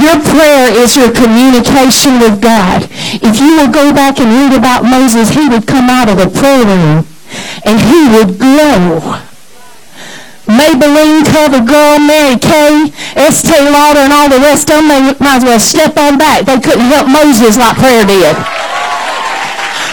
Your 0.00 0.16
prayer 0.24 0.72
is 0.72 0.96
your 0.96 1.12
communication 1.12 2.18
with 2.20 2.40
God. 2.40 2.88
If 3.20 3.36
you 3.36 3.60
will 3.60 3.68
go 3.70 3.92
back 3.92 4.18
and 4.18 4.32
read 4.32 4.56
about 4.56 4.82
Moses, 4.82 5.28
he 5.28 5.48
would 5.48 5.66
come 5.66 5.90
out 5.92 6.08
of 6.08 6.16
the 6.16 6.28
prayer 6.32 6.64
room 6.64 7.06
and 7.68 7.76
he 7.76 8.08
would 8.16 8.38
glow 8.38 9.20
Maybelline 10.50 11.22
cover 11.30 11.62
girl, 11.62 12.00
Mary 12.00 12.34
Kay, 12.36 12.90
Estee 13.14 13.70
Lauder, 13.70 14.00
and 14.00 14.12
all 14.12 14.28
the 14.28 14.40
rest 14.42 14.68
of 14.68 14.82
them, 14.82 14.88
they 14.88 15.14
might 15.22 15.38
as 15.38 15.44
well 15.44 15.60
step 15.60 15.96
on 15.96 16.18
back. 16.18 16.44
They 16.44 16.58
couldn't 16.58 16.90
help 16.90 17.06
Moses 17.06 17.56
like 17.56 17.76
prayer 17.76 18.04
did. 18.04 18.34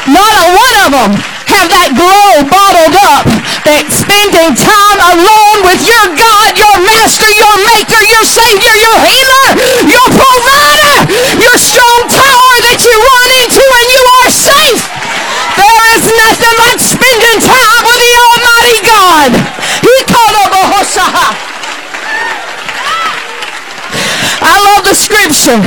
Not 0.09 0.33
a 0.33 0.45
one 0.55 0.75
of 0.87 0.91
them 1.21 1.36
have 1.47 1.67
that 1.71 1.95
glow 1.95 2.43
bottled 2.47 2.95
up 3.15 3.23
that 3.63 3.87
spending 3.91 4.51
time 4.55 4.99
alone 5.15 5.59
with 5.67 5.81
your 5.83 6.07
God, 6.15 6.51
your 6.55 6.77
master, 6.83 7.27
your 7.27 7.55
maker, 7.67 8.01
your 8.03 8.25
savior, 8.27 8.75
your 8.75 8.97
healer, 9.03 9.47
your 9.87 10.07
provider, 10.11 10.97
your 11.39 11.57
strong 11.59 12.01
tower 12.11 12.55
that 12.67 12.79
you 12.83 12.95
run 12.95 13.29
into 13.43 13.63
and 13.63 13.87
you 13.91 14.03
are 14.23 14.31
safe. 14.31 14.81
There 15.55 15.83
is 15.95 16.03
nothing 16.07 16.55
like 16.63 16.79
spending 16.79 17.39
time 17.43 17.81
with 17.83 17.99
the 17.99 18.13
Almighty 18.15 18.79
God. 18.83 19.29
He 19.83 19.95
called 20.07 20.37
up 20.43 20.47
scripture 25.07 25.59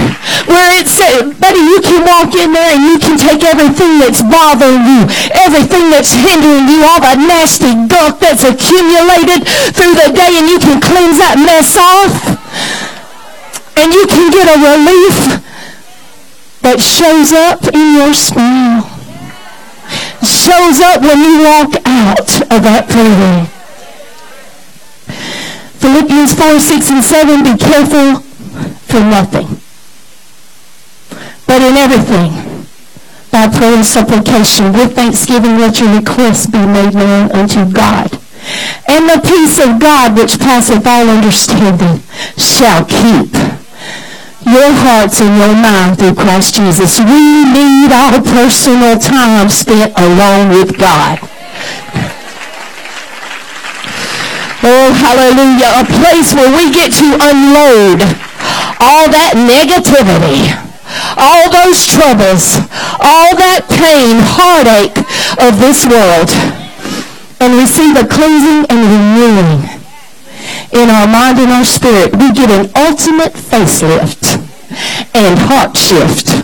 where 0.44 0.68
it 0.76 0.88
says, 0.88 1.32
buddy, 1.40 1.60
you 1.64 1.80
can 1.80 2.04
walk 2.04 2.36
in 2.36 2.52
there 2.52 2.76
and 2.76 2.84
you 2.84 2.96
can 3.00 3.16
take 3.16 3.40
everything 3.40 3.96
that's 3.96 4.20
bothering 4.20 4.84
you, 4.84 5.08
everything 5.32 5.88
that's 5.88 6.12
hindering 6.12 6.68
you, 6.68 6.84
all 6.84 7.00
that 7.00 7.16
nasty 7.16 7.72
gunk 7.88 8.20
that's 8.20 8.44
accumulated 8.44 9.48
through 9.72 9.96
the 9.96 10.12
day, 10.12 10.32
and 10.36 10.46
you 10.48 10.60
can 10.60 10.76
cleanse 10.80 11.16
that 11.16 11.40
mess 11.40 11.76
off. 11.80 12.12
And 13.80 13.88
you 13.96 14.04
can 14.04 14.28
get 14.28 14.44
a 14.44 14.58
relief 14.60 15.16
that 16.60 16.76
shows 16.80 17.32
up 17.32 17.64
in 17.72 17.96
your 17.96 18.12
smile. 18.12 18.84
Shows 20.20 20.84
up 20.84 21.00
when 21.00 21.16
you 21.24 21.40
walk 21.40 21.72
out 21.88 22.28
of 22.52 22.60
that 22.60 22.84
prayer 22.92 23.16
room. 23.16 23.48
Philippians 25.80 26.34
4, 26.34 26.60
6, 26.60 26.90
and 26.90 27.04
7, 27.04 27.42
be 27.42 27.56
careful 27.56 28.29
for 28.90 29.00
nothing. 29.00 29.46
But 31.46 31.62
in 31.62 31.78
everything, 31.78 32.66
by 33.30 33.46
prayer 33.46 33.78
and 33.78 33.86
supplication, 33.86 34.72
with 34.72 34.94
thanksgiving, 34.94 35.58
let 35.58 35.78
your 35.78 35.94
requests 35.94 36.46
be 36.46 36.58
made 36.58 36.94
known 36.94 37.30
unto 37.30 37.70
God. 37.70 38.10
And 38.88 39.06
the 39.06 39.22
peace 39.22 39.62
of 39.62 39.78
God, 39.78 40.18
which 40.18 40.38
passeth 40.38 40.86
all 40.86 41.08
understanding, 41.08 42.02
shall 42.36 42.84
keep 42.84 43.30
your 44.42 44.72
hearts 44.82 45.20
and 45.20 45.38
your 45.38 45.54
mind 45.54 45.98
through 45.98 46.14
Christ 46.14 46.54
Jesus. 46.56 46.98
We 46.98 47.46
need 47.46 47.92
our 47.92 48.18
personal 48.22 48.98
time 48.98 49.48
spent 49.50 49.94
alone 49.94 50.50
with 50.50 50.78
God. 50.78 51.18
Oh, 54.62 54.92
hallelujah. 54.92 55.70
A 55.78 55.84
place 55.86 56.34
where 56.34 56.50
we 56.50 56.72
get 56.72 56.92
to 56.98 57.16
unload 57.16 58.29
all 58.80 59.06
that 59.12 59.36
negativity, 59.36 60.48
all 61.20 61.46
those 61.52 61.84
troubles, 61.84 62.58
all 62.98 63.36
that 63.36 63.68
pain, 63.68 64.16
heartache 64.24 64.96
of 65.38 65.60
this 65.60 65.84
world, 65.84 66.32
and 67.40 67.60
receive 67.60 67.94
a 67.96 68.08
cleansing 68.08 68.64
and 68.72 68.80
renewing 68.80 69.80
in 70.72 70.88
our 70.88 71.06
mind 71.06 71.38
and 71.38 71.52
our 71.52 71.64
spirit. 71.64 72.16
We 72.16 72.32
get 72.32 72.48
an 72.50 72.72
ultimate 72.74 73.36
facelift 73.36 74.40
and 75.14 75.38
heart 75.38 75.76
shift 75.76 76.40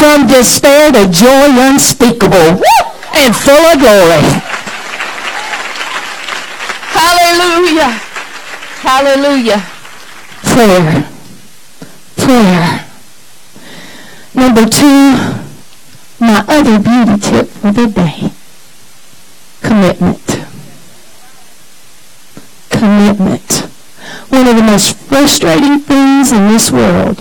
from 0.00 0.26
despair 0.26 0.92
to 0.92 1.08
joy 1.10 1.52
unspeakable 1.68 2.62
and 3.14 3.34
full 3.34 3.64
of 3.68 3.78
glory. 3.78 4.24
Hallelujah. 6.94 7.90
Hallelujah. 8.80 9.60
Prayer. 10.42 11.17
Prayer. 12.28 12.84
Number 14.34 14.66
two, 14.66 15.16
my 16.20 16.44
other 16.46 16.78
beauty 16.78 17.18
tip 17.18 17.48
for 17.48 17.72
the 17.72 17.86
day. 17.86 18.30
Commitment. 19.62 20.44
Commitment. 22.68 23.52
One 24.28 24.46
of 24.46 24.56
the 24.56 24.62
most 24.62 24.94
frustrating 24.98 25.78
things 25.78 26.30
in 26.30 26.48
this 26.48 26.70
world 26.70 27.18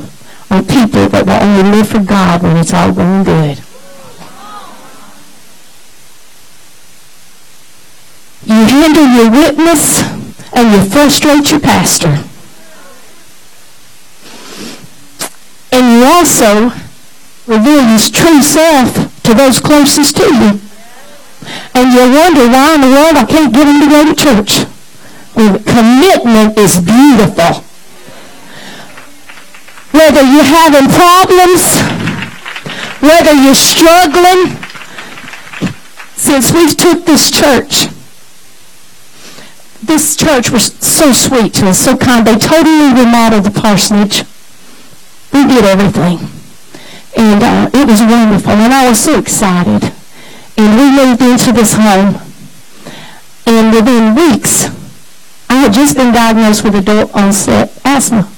are 0.50 0.62
people 0.62 1.08
that 1.08 1.26
will 1.26 1.42
only 1.42 1.78
live 1.78 1.88
for 1.88 2.04
God 2.04 2.44
when 2.44 2.58
it's 2.58 2.74
all 2.74 2.92
going 2.92 3.24
good. 3.24 3.60
You 8.46 8.66
handle 8.66 9.08
your 9.08 9.32
witness 9.32 10.02
and 10.52 10.74
you 10.74 10.90
frustrate 10.90 11.50
your 11.50 11.62
pastor. 11.62 12.26
And 15.72 16.00
you 16.00 16.06
also 16.06 16.72
reveal 17.46 17.84
his 17.84 18.10
true 18.10 18.42
self 18.42 19.22
to 19.24 19.34
those 19.34 19.60
closest 19.60 20.18
to 20.18 20.24
you. 20.24 20.60
And 21.74 21.94
you 21.94 22.00
wonder 22.12 22.48
why 22.48 22.76
in 22.76 22.82
the 22.82 22.88
world 22.88 23.16
I 23.16 23.26
can't 23.26 23.54
get 23.54 23.68
him 23.68 23.80
to 23.82 23.88
go 23.88 24.06
to 24.06 24.16
church. 24.16 24.66
Well, 25.36 25.60
commitment 25.60 26.58
is 26.58 26.82
beautiful. 26.82 27.64
Whether 29.92 30.22
you're 30.22 30.44
having 30.44 30.90
problems, 30.90 31.80
whether 33.02 33.34
you're 33.34 33.56
struggling, 33.56 34.58
since 36.16 36.52
we 36.52 36.68
took 36.74 37.06
this 37.06 37.30
church, 37.32 37.88
this 39.84 40.16
church 40.18 40.50
was 40.50 40.74
so 40.74 41.14
sweet 41.14 41.54
to 41.56 41.70
us, 41.70 41.80
so 41.80 41.96
kind. 41.96 42.26
They 42.26 42.38
totally 42.38 42.94
remodeled 42.94 43.46
the 43.46 43.52
parsonage. 43.52 44.24
Did 45.48 45.64
everything. 45.64 46.20
And 47.16 47.42
uh, 47.42 47.70
it 47.74 47.88
was 47.88 48.02
wonderful. 48.02 48.52
And 48.52 48.74
I 48.74 48.90
was 48.90 49.00
so 49.00 49.18
excited. 49.18 49.94
And 50.58 50.70
we 50.78 50.92
moved 50.92 51.22
into 51.22 51.54
this 51.54 51.74
home. 51.74 52.20
And 53.46 53.74
within 53.74 54.14
weeks, 54.14 54.68
I 55.50 55.56
had 55.56 55.72
just 55.72 55.96
been 55.96 56.14
diagnosed 56.14 56.66
with 56.66 56.76
adult 56.76 57.16
onset 57.16 57.72
asthma. 57.86 58.30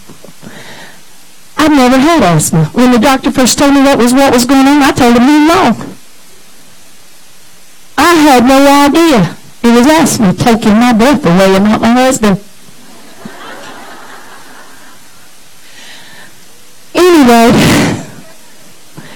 I've 1.58 1.72
never 1.72 1.98
had 1.98 2.22
asthma. 2.22 2.66
When 2.74 2.92
the 2.92 3.00
doctor 3.00 3.32
first 3.32 3.58
told 3.58 3.74
me 3.74 3.82
what 3.82 3.98
was 3.98 4.14
what 4.14 4.32
was 4.32 4.46
going 4.46 4.68
on, 4.68 4.84
I 4.84 4.92
told 4.92 5.18
him 5.18 5.48
no. 5.48 5.76
I 7.98 8.14
had 8.14 8.46
no 8.46 8.86
idea. 8.86 9.36
It 9.64 9.76
was 9.76 9.88
asthma 9.88 10.34
taking 10.36 10.74
my 10.74 10.94
breath 10.94 11.26
away 11.26 11.56
and 11.56 11.66
not 11.66 11.82
my 11.82 11.92
husband. 11.94 12.40
Anyway, 17.30 17.60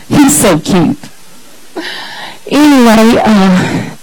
he's 0.08 0.38
so 0.38 0.60
cute. 0.60 1.00
Anyway, 2.46 3.18
uh, 3.26 3.98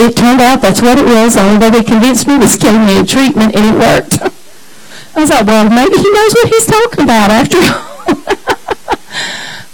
it 0.00 0.16
turned 0.16 0.40
out 0.40 0.60
that's 0.60 0.82
what 0.82 0.98
it 0.98 1.04
was, 1.04 1.36
although 1.36 1.70
they 1.70 1.84
convinced 1.84 2.26
me 2.26 2.34
it 2.34 2.40
me 2.40 2.58
chemo 2.58 3.08
treatment, 3.08 3.54
and 3.54 3.64
it 3.64 3.78
worked. 3.78 4.18
I 5.14 5.20
was 5.20 5.30
like, 5.30 5.46
well, 5.46 5.70
maybe 5.70 5.96
he 5.96 6.10
knows 6.10 6.32
what 6.32 6.48
he's 6.48 6.66
talking 6.66 7.04
about 7.04 7.30
after 7.30 7.58
all. 7.58 8.14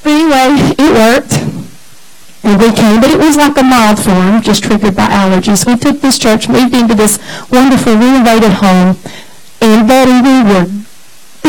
but 0.02 0.12
anyway, 0.12 0.74
it 0.76 0.92
worked. 0.92 1.32
And 2.44 2.60
we 2.60 2.72
came, 2.76 3.00
but 3.00 3.10
it 3.10 3.18
was 3.18 3.36
like 3.36 3.56
a 3.56 3.62
mild 3.62 3.98
form, 3.98 4.42
just 4.42 4.64
triggered 4.64 4.96
by 4.96 5.06
allergies. 5.06 5.64
We 5.64 5.78
took 5.78 6.02
this 6.02 6.18
church, 6.18 6.46
moved 6.46 6.74
into 6.74 6.94
this 6.94 7.18
wonderful 7.50 7.96
renovated 7.96 8.52
home, 8.52 8.98
and 9.62 9.88
Betty, 9.88 10.20
we 10.20 10.44
were 10.44 10.77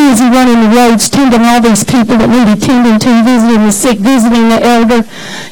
busy 0.10 0.26
running 0.26 0.68
the 0.68 0.76
roads, 0.76 1.08
tending 1.08 1.42
all 1.42 1.62
these 1.62 1.84
people 1.84 2.18
that 2.18 2.30
needed 2.30 2.60
tending 2.66 2.98
to, 2.98 3.22
visiting 3.22 3.62
the 3.62 3.72
sick, 3.72 4.00
visiting 4.00 4.50
the 4.50 4.58
elder, 4.58 5.06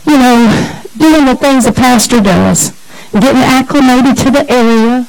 you 0.10 0.18
know, 0.18 0.50
doing 0.98 1.26
the 1.26 1.36
things 1.36 1.68
a 1.68 1.72
pastor 1.72 2.20
does, 2.20 2.74
getting 3.14 3.46
acclimated 3.46 4.18
to 4.18 4.32
the 4.32 4.50
area, 4.50 5.06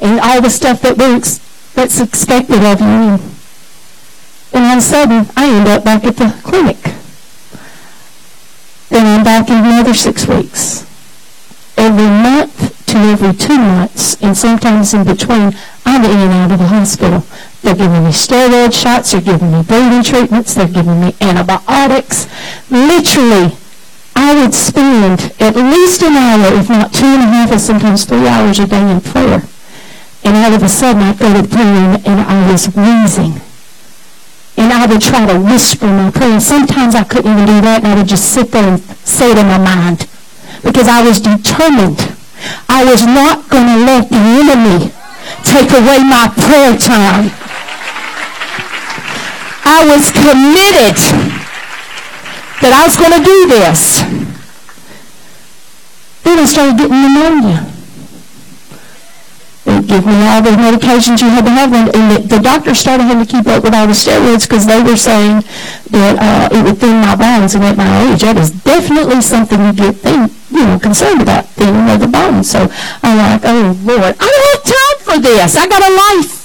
and 0.00 0.18
all 0.20 0.40
the 0.40 0.48
stuff 0.48 0.80
that 0.80 0.96
we're 0.96 1.20
that's 1.74 2.00
expected 2.00 2.64
of 2.64 2.80
you. 2.80 3.20
And 4.56 4.64
all 4.64 4.72
of 4.72 4.78
a 4.78 4.80
sudden, 4.80 5.28
I 5.36 5.52
end 5.52 5.68
up 5.68 5.84
back 5.84 6.04
at 6.04 6.16
the 6.16 6.32
clinic. 6.42 6.80
Then 8.88 9.04
I'm 9.04 9.24
back 9.24 9.50
in 9.50 9.58
another 9.58 9.92
six 9.92 10.26
weeks. 10.26 10.88
Every 11.76 12.08
month 12.08 12.86
to 12.86 12.96
every 12.96 13.34
two 13.34 13.58
months, 13.58 14.16
and 14.22 14.36
sometimes 14.36 14.94
in 14.94 15.04
between, 15.04 15.56
I'm 15.84 16.04
in 16.04 16.16
and 16.16 16.32
out 16.32 16.52
of 16.52 16.58
the 16.58 16.68
hospital. 16.68 17.24
They're 17.62 17.76
giving 17.76 18.04
me 18.04 18.10
steroid 18.10 18.72
shots, 18.72 19.12
they're 19.12 19.20
giving 19.20 19.52
me 19.52 19.62
breathing 19.62 20.02
treatments, 20.02 20.54
they're 20.54 20.68
giving 20.68 21.00
me 21.00 21.14
antibiotics. 21.20 22.26
Literally, 22.70 23.56
I 24.16 24.34
would 24.34 24.52
spend 24.52 25.32
at 25.40 25.56
least 25.56 26.02
an 26.02 26.14
hour, 26.14 26.52
if 26.58 26.68
not 26.68 26.92
two 26.92 27.06
and 27.06 27.22
a 27.22 27.26
half, 27.26 27.52
and 27.52 27.60
sometimes 27.60 28.04
three 28.04 28.26
hours 28.26 28.58
a 28.58 28.66
day 28.66 28.90
in 28.90 29.00
prayer. 29.00 29.42
And 30.24 30.36
all 30.36 30.54
of 30.54 30.62
a 30.62 30.68
sudden, 30.68 31.02
I'd 31.02 31.18
go 31.18 31.32
to 31.40 31.48
prayer 31.48 31.64
and, 31.66 32.06
and 32.06 32.20
I 32.20 32.50
was 32.50 32.66
wheezing 32.66 33.40
and 34.56 34.72
I 34.72 34.86
would 34.86 35.00
try 35.00 35.26
to 35.26 35.40
whisper 35.40 35.86
my 35.86 36.10
prayer. 36.10 36.40
Sometimes 36.40 36.94
I 36.94 37.04
couldn't 37.04 37.32
even 37.32 37.46
do 37.46 37.60
that, 37.62 37.84
and 37.84 37.92
I 37.92 37.94
would 37.96 38.08
just 38.08 38.32
sit 38.32 38.52
there 38.52 38.68
and 38.68 38.80
say 39.02 39.32
it 39.32 39.38
in 39.38 39.46
my 39.46 39.58
mind 39.58 40.06
because 40.62 40.88
I 40.88 41.02
was 41.02 41.20
determined. 41.20 42.14
I 42.68 42.84
was 42.84 43.06
not 43.06 43.48
going 43.48 43.66
to 43.66 43.78
let 43.84 44.08
the 44.10 44.22
enemy 44.22 44.92
take 45.44 45.70
away 45.72 46.02
my 46.04 46.30
prayer 46.36 46.76
time. 46.76 47.32
I 49.64 49.86
was 49.86 50.10
committed 50.10 50.98
that 52.62 52.72
I 52.74 52.82
was 52.86 52.96
going 52.96 53.14
to 53.14 53.24
do 53.24 53.38
this. 53.50 54.02
Then 56.22 56.38
I 56.38 56.46
started 56.46 56.78
getting 56.78 56.98
pneumonia. 57.02 57.66
They 59.64 59.78
give 59.82 60.06
me 60.06 60.26
all 60.26 60.42
the 60.42 60.50
medications 60.58 61.22
you 61.22 61.30
had 61.30 61.44
to 61.46 61.50
have, 61.50 61.72
and 61.72 62.10
the, 62.10 62.18
the 62.36 62.42
doctor 62.42 62.74
started 62.74 63.04
having 63.04 63.24
to 63.24 63.30
keep 63.30 63.46
up 63.46 63.62
with 63.62 63.74
all 63.74 63.86
the 63.86 63.94
steroids 63.94 64.48
because 64.48 64.66
they 64.66 64.82
were 64.82 64.96
saying 64.96 65.46
that 65.90 66.18
uh, 66.18 66.48
it 66.50 66.64
would 66.64 66.78
thin 66.78 66.98
my 67.00 67.14
bones, 67.14 67.54
and 67.54 67.62
at 67.62 67.76
my 67.76 68.10
age, 68.10 68.22
that 68.22 68.36
is 68.36 68.50
definitely 68.50 69.22
something 69.22 69.62
you 69.62 69.72
get 69.72 69.94
thin, 70.02 70.30
you 70.50 70.66
know, 70.66 70.78
concerned 70.78 71.22
about 71.22 71.46
thinning 71.54 71.88
of 71.94 72.00
the 72.00 72.08
bones. 72.08 72.50
So 72.50 72.66
I'm 73.02 73.18
like, 73.18 73.42
oh 73.44 73.78
Lord, 73.86 74.16
I 74.18 74.26
don't 74.26 74.46
have 74.50 74.62
time 74.66 74.98
for 75.06 75.18
this. 75.22 75.54
I 75.54 75.68
got 75.68 75.82
a 75.82 75.94
life. 75.94 76.41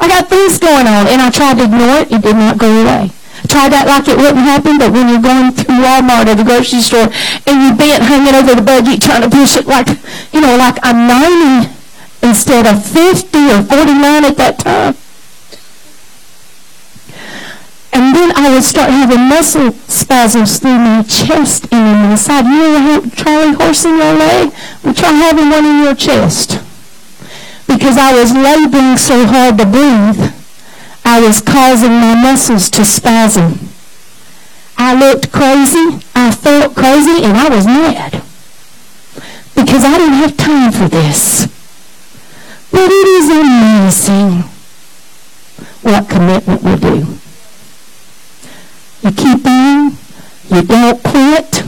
I 0.00 0.08
got 0.08 0.28
things 0.28 0.58
going 0.58 0.86
on, 0.86 1.06
and 1.06 1.22
I 1.22 1.30
tried 1.30 1.58
to 1.58 1.64
ignore 1.64 2.02
it. 2.02 2.12
It 2.12 2.22
did 2.22 2.36
not 2.36 2.58
go 2.58 2.70
away. 2.70 3.10
I 3.44 3.46
tried 3.46 3.72
that 3.76 3.84
like 3.86 4.08
it 4.08 4.16
wouldn't 4.16 4.40
happen, 4.40 4.78
but 4.78 4.90
when 4.90 5.12
you're 5.12 5.20
going 5.20 5.52
through 5.52 5.84
Walmart 5.84 6.32
or 6.32 6.34
the 6.34 6.48
grocery 6.48 6.80
store 6.80 7.12
and 7.44 7.56
you 7.60 7.76
bent 7.76 8.00
hanging 8.00 8.32
over 8.32 8.56
the 8.56 8.64
buggy 8.64 8.96
trying 8.96 9.20
to 9.20 9.28
push 9.28 9.60
it 9.60 9.68
like, 9.68 9.88
you 10.32 10.40
know, 10.40 10.56
like 10.56 10.80
I'm 10.80 11.04
90 11.04 11.68
instead 12.24 12.64
of 12.64 12.80
50 12.80 13.36
or 13.52 13.60
49 13.68 14.24
at 14.24 14.36
that 14.40 14.58
time. 14.58 14.96
And 17.92 18.16
then 18.16 18.32
I 18.34 18.52
would 18.52 18.64
start 18.64 18.90
having 18.90 19.28
muscle 19.28 19.72
spasms 19.86 20.58
through 20.58 20.80
my 20.80 21.02
chest 21.04 21.68
and 21.70 21.84
in 21.84 22.10
my 22.10 22.16
side. 22.16 22.46
You 22.48 22.64
ever 22.64 22.78
have 22.80 23.14
Charlie 23.14 23.54
horse 23.54 23.84
in 23.84 23.96
your 23.96 24.14
leg? 24.14 24.52
Well, 24.82 24.94
try 24.94 25.12
having 25.12 25.50
one 25.50 25.64
in 25.64 25.84
your 25.84 25.94
chest. 25.94 26.58
Because 27.74 27.98
I 27.98 28.14
was 28.14 28.32
laboring 28.32 28.96
so 28.96 29.26
hard 29.26 29.58
to 29.58 29.66
breathe, 29.66 30.30
I 31.04 31.20
was 31.20 31.40
causing 31.42 31.90
my 31.90 32.14
muscles 32.14 32.70
to 32.70 32.84
spasm. 32.84 33.58
I 34.78 34.94
looked 34.94 35.32
crazy, 35.32 35.98
I 36.14 36.30
felt 36.30 36.76
crazy, 36.76 37.24
and 37.24 37.36
I 37.36 37.48
was 37.48 37.66
mad. 37.66 38.22
Because 39.56 39.84
I 39.84 39.98
didn't 39.98 40.22
have 40.22 40.36
time 40.36 40.70
for 40.70 40.88
this. 40.88 41.46
But 42.70 42.90
it 42.90 43.06
is 43.18 43.28
amazing 43.30 44.44
what 45.82 46.08
commitment 46.08 46.62
will 46.62 46.78
do. 46.78 47.18
You 49.02 49.12
keep 49.12 49.44
on. 49.46 49.96
You 50.48 50.62
don't 50.62 51.02
quit. 51.02 51.64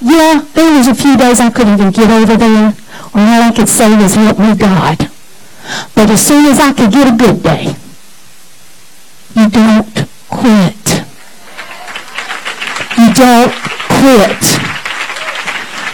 Yeah, 0.00 0.44
there 0.54 0.78
was 0.78 0.88
a 0.88 0.94
few 0.94 1.16
days 1.16 1.40
I 1.40 1.50
couldn't 1.50 1.74
even 1.74 1.92
get 1.92 2.10
over 2.10 2.36
there. 2.36 2.74
And 3.14 3.20
all 3.20 3.42
I 3.42 3.52
could 3.54 3.68
say 3.68 3.94
was, 3.96 4.14
help 4.14 4.38
me 4.38 4.56
God. 4.56 5.11
But 5.94 6.10
as 6.10 6.26
soon 6.26 6.46
as 6.46 6.58
I 6.58 6.72
could 6.72 6.90
get 6.90 7.12
a 7.12 7.16
good 7.16 7.42
day, 7.42 7.74
you 9.34 9.48
don't 9.48 10.08
quit. 10.28 11.04
You 12.98 13.08
don't 13.14 13.52
quit. 13.88 14.42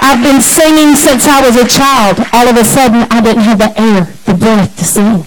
I've 0.01 0.23
been 0.23 0.41
singing 0.41 0.97
since 0.97 1.29
I 1.29 1.45
was 1.45 1.57
a 1.57 1.69
child. 1.69 2.19
All 2.33 2.49
of 2.49 2.57
a 2.57 2.65
sudden, 2.65 3.07
I 3.11 3.21
didn't 3.21 3.43
have 3.43 3.59
the 3.59 3.79
air, 3.79 4.09
the 4.25 4.35
breath 4.35 4.77
to 4.79 4.85
sing. 4.85 5.27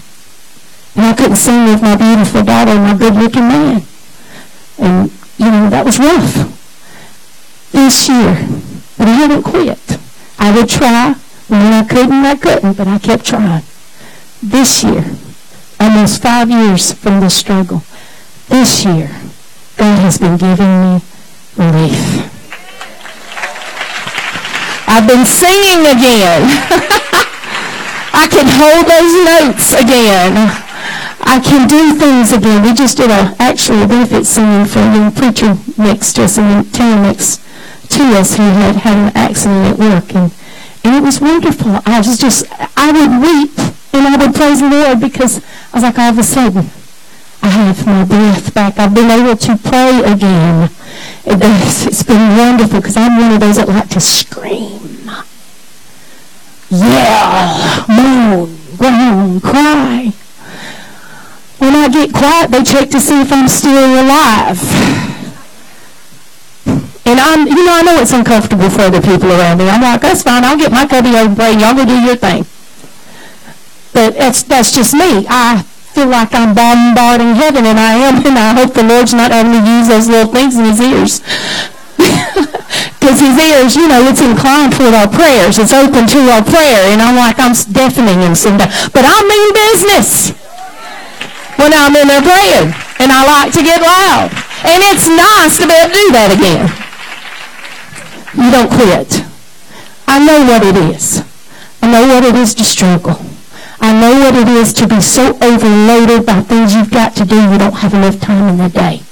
And 0.96 1.06
I 1.06 1.14
couldn't 1.14 1.36
sing 1.36 1.64
with 1.64 1.80
my 1.80 1.96
beautiful 1.96 2.42
daughter 2.42 2.72
and 2.72 2.82
my 2.82 2.94
good-looking 2.94 3.48
man. 3.48 3.82
And, 4.78 5.10
you 5.38 5.50
know, 5.50 5.70
that 5.70 5.84
was 5.84 5.98
rough 5.98 6.34
this 7.70 8.08
year. 8.08 8.48
But 8.98 9.08
I 9.08 9.12
haven't 9.12 9.42
quit. 9.44 9.98
I 10.38 10.54
would 10.54 10.68
try. 10.68 11.14
When 11.48 11.60
I 11.60 11.84
couldn't, 11.84 12.24
I 12.24 12.34
couldn't, 12.36 12.76
but 12.76 12.88
I 12.88 12.98
kept 12.98 13.24
trying. 13.24 13.62
This 14.42 14.82
year, 14.82 15.04
almost 15.78 16.20
five 16.20 16.50
years 16.50 16.92
from 16.92 17.20
the 17.20 17.28
struggle, 17.30 17.84
this 18.48 18.84
year, 18.84 19.06
God 19.76 20.00
has 20.02 20.18
been 20.18 20.36
giving 20.36 20.82
me 20.82 21.00
relief. 21.56 22.26
I've 24.88 25.06
been 25.06 25.24
singing 25.24 25.86
again. 25.86 26.42
I 28.12 28.26
can 28.26 28.50
hold 28.50 28.90
those 28.90 29.14
notes 29.22 29.74
again. 29.78 30.34
I 31.22 31.38
can 31.38 31.68
do 31.68 31.94
things 31.94 32.32
again. 32.32 32.64
We 32.64 32.74
just 32.74 32.96
did 32.96 33.10
a 33.10 33.36
actually 33.38 33.84
a 33.84 33.86
benefit 33.86 34.26
singing 34.26 34.66
for 34.66 34.80
a 34.80 34.92
young 34.92 35.12
preacher 35.12 35.56
next 35.78 36.14
to 36.14 36.24
us 36.24 36.36
in 36.36 36.64
town 36.72 37.02
next 37.02 37.40
to 37.90 38.02
us 38.18 38.36
who 38.36 38.42
had 38.42 38.74
had 38.76 38.96
an 38.98 39.12
accident 39.14 39.66
at 39.74 39.78
work 39.78 40.14
and 40.16 40.32
and 40.82 40.96
it 40.96 41.02
was 41.02 41.20
wonderful. 41.20 41.78
I 41.86 41.98
was 41.98 42.18
just 42.18 42.44
I 42.76 42.90
would 42.90 43.22
weep 43.22 43.71
and 43.92 44.06
I 44.06 44.16
would 44.16 44.34
praise 44.34 44.60
the 44.60 44.68
Lord 44.68 45.00
because 45.00 45.38
I 45.72 45.74
was 45.74 45.82
like 45.82 45.98
all 45.98 46.10
of 46.10 46.18
a 46.18 46.22
sudden 46.22 46.70
I 47.42 47.48
have 47.48 47.86
my 47.86 48.04
breath 48.04 48.54
back. 48.54 48.78
I've 48.78 48.94
been 48.94 49.10
able 49.10 49.36
to 49.36 49.56
pray 49.58 49.98
again. 50.04 50.70
It's 51.24 52.02
been 52.04 52.36
wonderful 52.36 52.78
because 52.80 52.96
I'm 52.96 53.18
one 53.18 53.32
of 53.32 53.40
those 53.40 53.56
that 53.56 53.68
like 53.68 53.88
to 53.90 54.00
scream. 54.00 55.10
Yell, 56.70 57.84
moan, 57.88 58.56
groan, 58.78 59.40
cry. 59.40 60.12
When 61.58 61.74
I 61.74 61.88
get 61.88 62.12
quiet, 62.14 62.50
they 62.50 62.62
check 62.62 62.90
to 62.90 63.00
see 63.00 63.20
if 63.20 63.32
I'm 63.32 63.48
still 63.48 64.02
alive. 64.02 64.62
And 67.04 67.18
I'm, 67.18 67.46
you 67.46 67.64
know, 67.66 67.74
I 67.74 67.82
know 67.82 68.00
it's 68.00 68.12
uncomfortable 68.12 68.70
for 68.70 68.82
other 68.82 69.02
people 69.02 69.30
around 69.32 69.58
me. 69.58 69.68
I'm 69.68 69.82
like, 69.82 70.00
that's 70.00 70.22
fine. 70.22 70.44
I'll 70.44 70.56
get 70.56 70.70
my 70.70 70.86
cubby 70.86 71.10
over 71.10 71.42
and 71.42 71.60
Y'all 71.60 71.74
go 71.74 71.84
do 71.84 72.00
your 72.00 72.16
thing. 72.16 72.46
But 73.92 74.14
that's, 74.14 74.42
that's 74.42 74.72
just 74.72 74.94
me. 74.94 75.26
I 75.28 75.62
feel 75.92 76.08
like 76.08 76.32
I'm 76.32 76.54
bombarding 76.54 77.34
heaven, 77.34 77.66
and 77.66 77.78
I 77.78 77.94
am, 77.94 78.24
and 78.24 78.38
I 78.38 78.54
hope 78.56 78.74
the 78.74 78.82
Lord's 78.82 79.12
not 79.12 79.30
having 79.30 79.52
to 79.52 79.62
use 79.62 79.88
those 79.88 80.08
little 80.08 80.32
things 80.32 80.56
in 80.56 80.64
his 80.64 80.80
ears. 80.80 81.20
Because 83.02 83.18
his 83.18 83.34
ears, 83.34 83.74
you 83.74 83.88
know, 83.88 84.00
it's 84.06 84.22
inclined 84.22 84.72
toward 84.78 84.94
our 84.94 85.10
prayers. 85.10 85.58
It's 85.58 85.74
open 85.74 86.06
to 86.06 86.20
our 86.30 86.44
prayer, 86.44 86.86
and 86.86 87.02
I'm 87.02 87.16
like, 87.16 87.34
I'm 87.36 87.50
deafening 87.50 88.22
him 88.22 88.36
sometimes. 88.36 88.70
But 88.94 89.02
I 89.02 89.18
mean 89.26 89.50
business 89.52 90.30
when 91.58 91.74
I'm 91.74 91.90
in 91.98 92.06
there 92.06 92.22
praying, 92.22 92.70
and 93.02 93.10
I 93.10 93.26
like 93.26 93.52
to 93.58 93.62
get 93.62 93.82
loud. 93.82 94.30
And 94.62 94.78
it's 94.86 95.10
nice 95.10 95.58
to 95.58 95.66
be 95.66 95.74
able 95.74 95.90
to 95.90 95.98
do 95.98 96.06
that 96.14 96.30
again. 96.30 96.70
You 98.38 98.50
don't 98.54 98.70
quit. 98.70 99.26
I 100.06 100.22
know 100.22 100.46
what 100.46 100.62
it 100.62 100.76
is. 100.94 101.26
I 101.82 101.90
know 101.90 102.06
what 102.06 102.22
it 102.22 102.36
is 102.36 102.54
to 102.54 102.64
struggle. 102.64 103.18
I 103.82 103.90
know 103.90 104.14
what 104.14 104.38
it 104.38 104.46
is 104.46 104.72
to 104.78 104.86
be 104.86 105.00
so 105.00 105.34
overloaded 105.42 106.24
by 106.24 106.38
things 106.46 106.72
you've 106.72 106.94
got 106.94 107.18
to 107.18 107.26
do 107.26 107.34
you 107.34 107.58
don't 107.58 107.82
have 107.82 107.92
enough 107.92 108.20
time 108.20 108.54
in 108.54 108.56
the 108.62 108.70
day. 108.70 109.02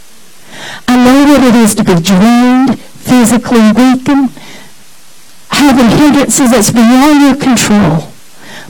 I 0.86 0.94
know 0.94 1.26
what 1.26 1.42
it 1.42 1.58
is 1.58 1.74
to 1.74 1.82
be 1.82 1.98
drained, 1.98 2.78
physically 2.78 3.74
weakened, 3.74 4.30
having 5.50 5.90
hindrances 5.90 6.54
that's 6.54 6.70
beyond 6.70 7.18
your 7.18 7.34
control. 7.34 8.14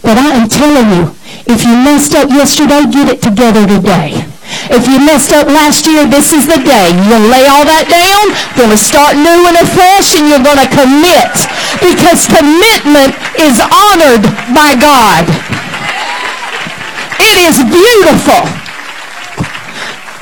But 0.01 0.17
I 0.17 0.41
am 0.41 0.49
telling 0.49 0.89
you, 0.97 1.05
if 1.45 1.69
you 1.69 1.77
messed 1.77 2.17
up 2.17 2.33
yesterday, 2.33 2.89
get 2.89 3.13
it 3.13 3.21
together 3.21 3.69
today. 3.69 4.25
If 4.73 4.89
you 4.89 5.05
messed 5.05 5.37
up 5.37 5.53
last 5.53 5.85
year, 5.85 6.09
this 6.09 6.33
is 6.33 6.49
the 6.49 6.65
day. 6.65 6.97
You'll 7.13 7.29
lay 7.29 7.45
all 7.45 7.69
that 7.69 7.93
down, 7.93 8.33
going 8.57 8.73
to 8.73 8.81
start 8.81 9.21
new 9.21 9.41
and 9.45 9.61
afresh, 9.61 10.17
and 10.17 10.33
you're 10.33 10.41
going 10.41 10.65
to 10.65 10.71
commit. 10.73 11.45
Because 11.85 12.25
commitment 12.25 13.13
is 13.37 13.61
honored 13.61 14.25
by 14.57 14.81
God. 14.81 15.29
It 17.31 17.39
is 17.47 17.63
beautiful. 17.63 18.43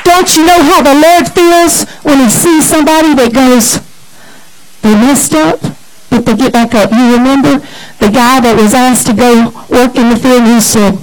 Don't 0.04 0.28
you 0.36 0.44
know 0.44 0.60
how 0.60 0.84
the 0.84 0.92
Lord 0.92 1.24
feels 1.32 1.88
when 2.04 2.20
he 2.20 2.28
sees 2.28 2.68
somebody 2.68 3.16
that 3.16 3.32
goes, 3.32 3.80
they 4.84 4.92
messed 4.92 5.32
up, 5.32 5.60
but 6.10 6.24
they 6.24 6.36
get 6.36 6.52
back 6.52 6.74
up. 6.76 6.92
You 6.92 7.16
remember 7.16 7.64
the 8.00 8.12
guy 8.12 8.40
that 8.44 8.56
was 8.60 8.74
asked 8.76 9.08
to 9.08 9.14
go 9.16 9.52
work 9.72 9.96
in 9.96 10.12
the 10.12 10.20
field 10.20 10.44
who 10.44 10.60
said, 10.60 10.96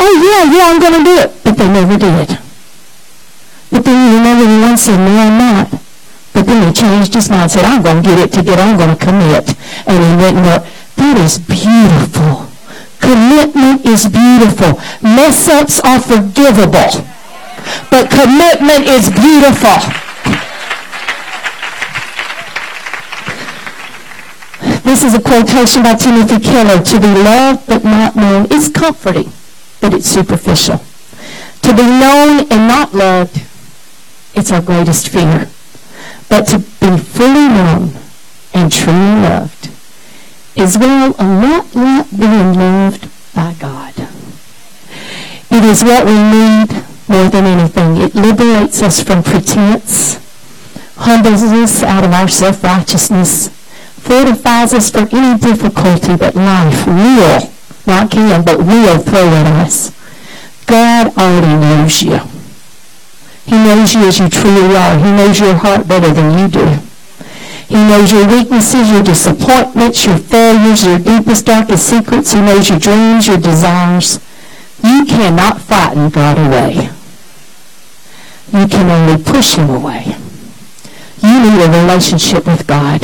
oh 0.00 0.12
yeah, 0.16 0.48
yeah, 0.48 0.72
I'm 0.72 0.80
going 0.80 0.96
to 0.96 1.04
do 1.04 1.14
it. 1.20 1.30
But 1.44 1.56
they 1.60 1.68
never 1.68 1.96
did. 1.96 2.28
It. 2.28 2.40
But 3.70 3.84
then 3.84 3.96
you 4.00 4.16
remember 4.16 4.44
the 4.48 4.60
one 4.64 4.76
said, 4.76 4.96
no, 4.96 5.12
I'm 5.12 5.36
not. 5.36 5.68
But 6.32 6.46
then 6.46 6.68
he 6.68 6.72
changed 6.72 7.14
his 7.14 7.28
mind, 7.28 7.50
said, 7.50 7.64
I'm 7.64 7.82
going 7.82 8.02
to 8.02 8.08
get 8.08 8.18
it 8.18 8.32
together. 8.32 8.62
I'm 8.62 8.76
going 8.76 8.96
to 8.96 9.00
commit. 9.00 9.52
And 9.86 9.96
he 10.00 10.12
went 10.16 10.36
and. 10.40 10.64
That 10.96 11.18
is 11.18 11.38
beautiful. 11.38 12.43
Commitment 13.04 13.84
is 13.84 14.08
beautiful. 14.08 14.80
Mess 15.02 15.46
ups 15.48 15.78
are 15.80 16.00
forgivable. 16.00 17.04
But 17.90 18.08
commitment 18.08 18.88
is 18.88 19.10
beautiful. 19.10 19.76
This 24.84 25.04
is 25.04 25.14
a 25.14 25.20
quotation 25.20 25.82
by 25.82 25.96
Timothy 25.96 26.40
Keller. 26.40 26.82
To 26.82 26.98
be 26.98 27.12
loved 27.12 27.66
but 27.66 27.84
not 27.84 28.16
known 28.16 28.46
is 28.50 28.70
comforting, 28.70 29.30
but 29.82 29.92
it's 29.92 30.06
superficial. 30.06 30.80
To 31.60 31.76
be 31.76 31.82
known 31.82 32.50
and 32.50 32.68
not 32.68 32.94
loved, 32.94 33.42
it's 34.34 34.50
our 34.50 34.62
greatest 34.62 35.10
fear. 35.10 35.50
But 36.30 36.46
to 36.48 36.58
be 36.58 36.96
fully 36.96 37.48
known 37.48 37.92
and 38.54 38.72
truly 38.72 39.20
loved 39.28 39.73
is 40.56 40.78
well 40.78 41.14
a 41.18 41.24
lot 41.24 41.74
like 41.74 42.10
being 42.10 42.54
loved 42.54 43.08
by 43.34 43.54
God. 43.58 43.94
It 45.50 45.64
is 45.64 45.82
what 45.82 46.06
we 46.06 46.14
need 46.14 46.70
more 47.08 47.28
than 47.28 47.44
anything. 47.44 47.96
It 47.98 48.14
liberates 48.14 48.82
us 48.82 49.02
from 49.02 49.22
pretense, 49.22 50.14
humbles 50.96 51.42
us 51.42 51.82
out 51.82 52.04
of 52.04 52.12
our 52.12 52.28
self-righteousness, 52.28 53.48
fortifies 53.98 54.72
us 54.72 54.90
for 54.90 55.08
any 55.10 55.38
difficulty 55.38 56.14
that 56.16 56.34
life 56.34 56.86
will, 56.86 57.50
not 57.86 58.10
can, 58.10 58.44
but 58.44 58.58
will 58.58 58.98
throw 58.98 59.28
at 59.28 59.46
us. 59.64 59.90
God 60.66 61.16
already 61.18 61.54
knows 61.54 62.02
you. 62.02 62.20
He 63.44 63.52
knows 63.52 63.94
you 63.94 64.00
as 64.06 64.18
you 64.18 64.28
truly 64.28 64.74
are. 64.74 64.98
He 64.98 65.12
knows 65.12 65.38
your 65.38 65.54
heart 65.54 65.86
better 65.86 66.12
than 66.12 66.38
you 66.38 66.48
do. 66.48 66.78
He 67.74 67.82
knows 67.88 68.12
your 68.12 68.28
weaknesses, 68.28 68.88
your 68.88 69.02
disappointments, 69.02 70.06
your 70.06 70.16
failures, 70.16 70.84
your 70.84 71.00
deepest, 71.00 71.46
darkest 71.46 71.88
secrets. 71.88 72.30
He 72.30 72.40
knows 72.40 72.70
your 72.70 72.78
dreams, 72.78 73.26
your 73.26 73.36
desires. 73.36 74.20
You 74.84 75.04
cannot 75.04 75.60
frighten 75.60 76.08
God 76.10 76.38
away. 76.38 76.88
You 78.52 78.68
can 78.68 78.88
only 78.88 79.20
push 79.20 79.56
him 79.56 79.70
away. 79.70 80.04
You 81.20 81.40
need 81.40 81.64
a 81.64 81.82
relationship 81.82 82.46
with 82.46 82.64
God, 82.64 83.00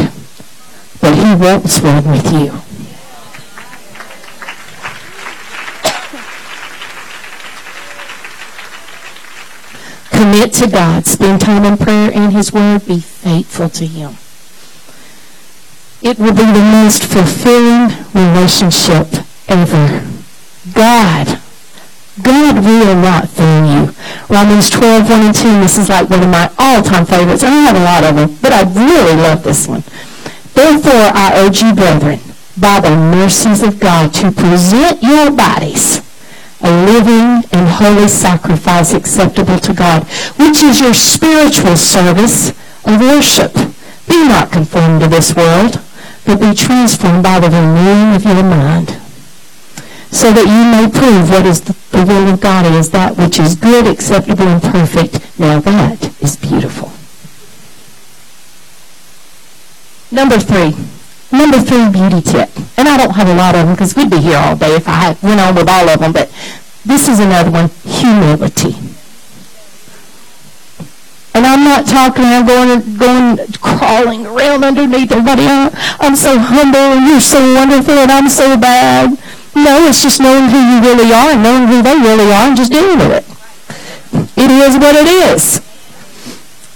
but 1.00 1.16
he 1.16 1.34
wants 1.34 1.80
one 1.80 2.08
with 2.08 2.32
you. 2.32 2.52
Commit 10.16 10.52
to 10.52 10.68
God. 10.70 11.06
Spend 11.06 11.40
time 11.40 11.64
in 11.64 11.76
prayer 11.76 12.12
and 12.14 12.32
his 12.32 12.52
word. 12.52 12.86
Be 12.86 13.00
faithful 13.00 13.68
to 13.70 13.84
him. 13.84 14.16
It 16.02 16.18
will 16.18 16.32
be 16.32 16.48
the 16.48 16.64
most 16.80 17.04
fulfilling 17.04 17.92
relationship 18.14 19.06
ever. 19.48 20.06
God. 20.72 21.40
God 22.22 22.64
will 22.64 22.96
not 22.96 23.28
fail 23.28 23.64
you. 23.64 23.94
Romans 24.28 24.70
12, 24.70 25.08
1 25.10 25.20
and 25.20 25.34
2. 25.34 25.42
This 25.60 25.78
is 25.78 25.88
like 25.88 26.08
one 26.08 26.22
of 26.22 26.28
my 26.28 26.50
all-time 26.58 27.04
favorites. 27.04 27.42
I 27.42 27.50
have 27.50 27.76
a 27.76 27.84
lot 27.84 28.04
of 28.04 28.16
them, 28.16 28.38
but 28.40 28.52
I 28.52 28.62
really 28.62 29.16
love 29.16 29.42
this 29.42 29.68
one. 29.68 29.82
Therefore, 30.54 31.12
I 31.14 31.32
urge 31.36 31.62
you, 31.62 31.74
brethren, 31.74 32.20
by 32.58 32.80
the 32.80 32.90
mercies 32.90 33.62
of 33.62 33.78
God, 33.78 34.12
to 34.14 34.32
present 34.32 35.02
your 35.02 35.30
bodies 35.30 36.02
a 36.62 36.70
living 36.84 37.48
and 37.52 37.68
holy 37.68 38.08
sacrifice 38.08 38.92
acceptable 38.92 39.58
to 39.58 39.72
God, 39.72 40.04
which 40.36 40.62
is 40.62 40.80
your 40.80 40.94
spiritual 40.94 41.76
service 41.76 42.50
of 42.84 43.00
worship. 43.00 43.54
Be 44.06 44.28
not 44.28 44.52
conformed 44.52 45.00
to 45.00 45.08
this 45.08 45.34
world, 45.34 45.80
but 46.30 46.48
be 46.48 46.54
transformed 46.54 47.24
by 47.24 47.40
the 47.40 47.50
renewing 47.50 48.14
of 48.14 48.22
your 48.22 48.44
mind, 48.44 48.88
so 50.12 50.30
that 50.32 50.46
you 50.46 50.62
may 50.70 50.86
prove 50.86 51.28
what 51.28 51.44
is 51.44 51.60
the, 51.62 51.72
the 51.90 52.04
will 52.06 52.32
of 52.32 52.40
God 52.40 52.66
is, 52.66 52.90
that 52.90 53.16
which 53.16 53.40
is 53.40 53.56
good, 53.56 53.86
acceptable, 53.86 54.46
and 54.46 54.62
perfect. 54.62 55.18
Now 55.40 55.58
that 55.58 56.14
is 56.22 56.36
beautiful. 56.36 56.92
Number 60.12 60.38
three. 60.38 60.76
Number 61.32 61.58
three 61.58 61.90
beauty 61.90 62.22
tip. 62.22 62.50
And 62.78 62.88
I 62.88 62.96
don't 62.96 63.14
have 63.14 63.28
a 63.28 63.34
lot 63.34 63.56
of 63.56 63.66
them 63.66 63.74
because 63.74 63.96
we'd 63.96 64.10
be 64.10 64.18
here 64.18 64.38
all 64.38 64.56
day 64.56 64.76
if 64.76 64.86
I 64.86 65.16
went 65.22 65.40
on 65.40 65.54
with 65.56 65.68
all 65.68 65.88
of 65.88 65.98
them. 65.98 66.12
But 66.12 66.30
this 66.84 67.08
is 67.08 67.18
another 67.18 67.50
one. 67.50 67.70
Humility. 67.84 68.89
And 71.32 71.46
I'm 71.46 71.62
not 71.62 71.86
talking, 71.86 72.24
I'm 72.26 72.44
going, 72.44 72.98
going, 72.98 73.38
crawling 73.62 74.26
around 74.26 74.64
underneath 74.64 75.12
everybody. 75.12 75.46
I'm, 75.46 75.70
I'm 76.00 76.16
so 76.16 76.38
humble 76.38 76.98
and 76.98 77.06
you're 77.06 77.20
so 77.22 77.38
wonderful 77.54 77.94
and 77.94 78.10
I'm 78.10 78.28
so 78.28 78.58
bad. 78.58 79.14
No, 79.54 79.86
it's 79.86 80.02
just 80.02 80.20
knowing 80.20 80.50
who 80.50 80.58
you 80.58 80.80
really 80.82 81.12
are 81.12 81.30
and 81.30 81.42
knowing 81.42 81.68
who 81.68 81.82
they 81.82 81.94
really 81.94 82.32
are 82.34 82.50
and 82.50 82.56
just 82.56 82.72
dealing 82.72 82.98
with 82.98 83.12
it. 83.14 83.26
It 84.36 84.50
is 84.50 84.74
what 84.78 84.96
it 84.98 85.06
is. 85.06 85.62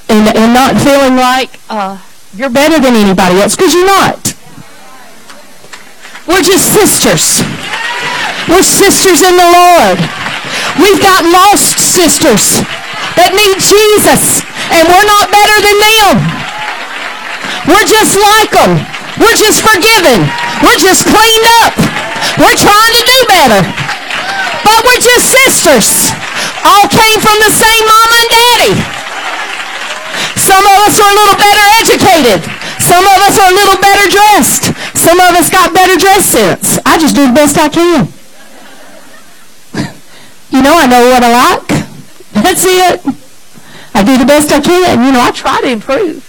And, 0.08 0.30
and 0.36 0.54
not 0.54 0.78
feeling 0.78 1.16
like 1.16 1.58
uh, 1.68 1.98
you're 2.34 2.50
better 2.50 2.78
than 2.78 2.94
anybody 2.94 3.40
else 3.40 3.56
because 3.56 3.74
you're 3.74 3.86
not. 3.86 4.34
We're 6.28 6.42
just 6.42 6.70
sisters. 6.70 7.42
We're 8.46 8.62
sisters 8.62 9.22
in 9.22 9.34
the 9.34 9.50
Lord. 9.50 9.98
We've 10.78 11.02
got 11.02 11.24
lost 11.26 11.78
sisters 11.78 12.62
that 13.16 13.30
need 13.34 13.58
Jesus, 13.62 14.42
and 14.74 14.84
we're 14.90 15.08
not 15.08 15.30
better 15.30 15.58
than 15.62 15.76
them. 15.78 16.16
We're 17.70 17.88
just 17.88 18.18
like 18.18 18.50
them. 18.52 18.82
We're 19.16 19.38
just 19.38 19.62
forgiven. 19.62 20.26
We're 20.60 20.80
just 20.82 21.06
cleaned 21.06 21.48
up. 21.62 21.74
We're 22.36 22.58
trying 22.58 22.94
to 22.98 23.02
do 23.06 23.18
better. 23.30 23.60
But 24.66 24.80
we're 24.84 25.02
just 25.02 25.30
sisters. 25.30 26.10
All 26.66 26.88
came 26.90 27.18
from 27.20 27.38
the 27.40 27.52
same 27.52 27.84
mama 27.86 28.16
and 28.18 28.30
daddy. 28.30 28.74
Some 30.40 30.64
of 30.64 30.76
us 30.88 30.98
are 30.98 31.10
a 31.10 31.16
little 31.16 31.38
better 31.38 31.66
educated. 31.78 32.40
Some 32.82 33.04
of 33.04 33.18
us 33.22 33.38
are 33.38 33.50
a 33.50 33.54
little 33.54 33.78
better 33.80 34.06
dressed. 34.10 34.64
Some 34.98 35.20
of 35.20 35.36
us 35.36 35.48
got 35.48 35.72
better 35.72 35.96
dress 35.96 36.26
sense. 36.26 36.78
I 36.84 36.98
just 36.98 37.14
do 37.14 37.26
the 37.26 37.34
best 37.34 37.58
I 37.58 37.68
can. 37.68 38.08
You 40.50 40.62
know, 40.62 40.78
I 40.78 40.86
know 40.86 41.10
what 41.10 41.20
I 41.24 41.32
like. 41.32 41.73
That's 42.44 42.64
it. 42.68 43.00
I 43.94 44.04
do 44.04 44.18
the 44.18 44.26
best 44.26 44.52
I 44.52 44.60
can. 44.60 45.00
You 45.00 45.12
know, 45.12 45.20
I 45.24 45.30
try 45.30 45.62
to 45.62 45.70
improve. 45.70 46.20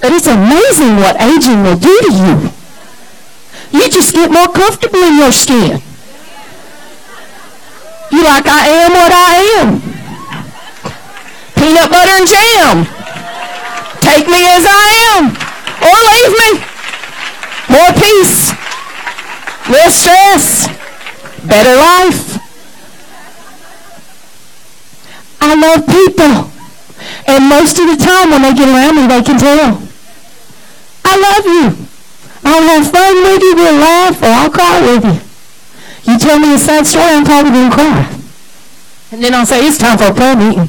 But 0.00 0.12
it's 0.12 0.26
amazing 0.26 0.96
what 0.96 1.20
aging 1.20 1.62
will 1.62 1.76
do 1.76 1.92
to 2.00 2.12
you. 2.16 2.50
You 3.76 3.90
just 3.90 4.14
get 4.14 4.32
more 4.32 4.48
comfortable 4.48 5.04
in 5.04 5.18
your 5.18 5.32
skin. 5.32 5.82
You 8.10 8.24
like, 8.24 8.48
I 8.48 8.88
am 8.88 8.92
what 8.96 9.12
I 9.12 9.34
am. 9.60 9.68
Peanut 11.60 11.90
butter 11.92 12.16
and 12.16 12.26
jam. 12.26 12.88
Take 14.00 14.26
me 14.26 14.48
as 14.48 14.64
I 14.64 14.88
am. 15.12 15.36
Or 15.84 15.96
leave 16.08 16.32
me. 16.40 16.50
More 17.68 17.92
peace. 18.00 18.56
Less 19.68 19.94
stress. 20.00 20.68
Better 21.44 21.76
life. 21.76 22.29
I 25.40 25.54
love 25.56 25.86
people. 25.86 26.50
And 27.26 27.48
most 27.48 27.78
of 27.78 27.86
the 27.88 27.96
time 27.96 28.30
when 28.30 28.42
they 28.42 28.54
get 28.54 28.68
around 28.68 28.96
me, 28.96 29.06
they 29.06 29.22
can 29.22 29.38
tell. 29.38 29.80
I 31.04 31.14
love 31.16 31.44
you. 31.46 31.86
I'll 32.44 32.62
have 32.62 32.90
fun 32.90 33.14
with 33.22 33.42
you, 33.42 33.54
we'll 33.56 33.80
laugh, 33.80 34.22
or 34.22 34.28
I'll 34.28 34.50
cry 34.50 34.80
with 34.80 35.04
you. 35.04 35.20
You 36.12 36.18
tell 36.18 36.38
me 36.38 36.54
a 36.54 36.58
sad 36.58 36.86
story, 36.86 37.04
I'm 37.04 37.24
probably 37.24 37.52
going 37.52 37.70
to 37.70 37.76
cry. 37.76 38.20
And 39.12 39.22
then 39.22 39.34
I'll 39.34 39.46
say, 39.46 39.66
it's 39.66 39.78
time 39.78 39.98
for 39.98 40.04
a 40.04 40.14
prayer 40.14 40.36
meeting. 40.36 40.68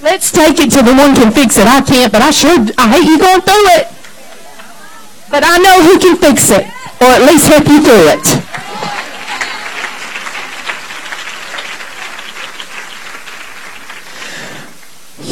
Let's 0.00 0.30
take 0.32 0.60
it 0.60 0.70
to 0.72 0.82
the 0.82 0.94
one 0.94 1.14
can 1.14 1.32
fix 1.32 1.58
it. 1.58 1.66
I 1.66 1.80
can't, 1.82 2.12
but 2.12 2.22
I 2.22 2.30
sure, 2.30 2.56
I 2.78 2.88
hate 2.92 3.04
you 3.04 3.18
going 3.18 3.42
through 3.42 3.66
it. 3.76 3.88
But 5.30 5.42
I 5.44 5.58
know 5.58 5.82
who 5.82 5.98
can 5.98 6.16
fix 6.16 6.50
it, 6.50 6.64
or 7.02 7.08
at 7.12 7.22
least 7.22 7.48
help 7.48 7.66
you 7.68 7.82
through 7.82 8.08
it. 8.16 8.67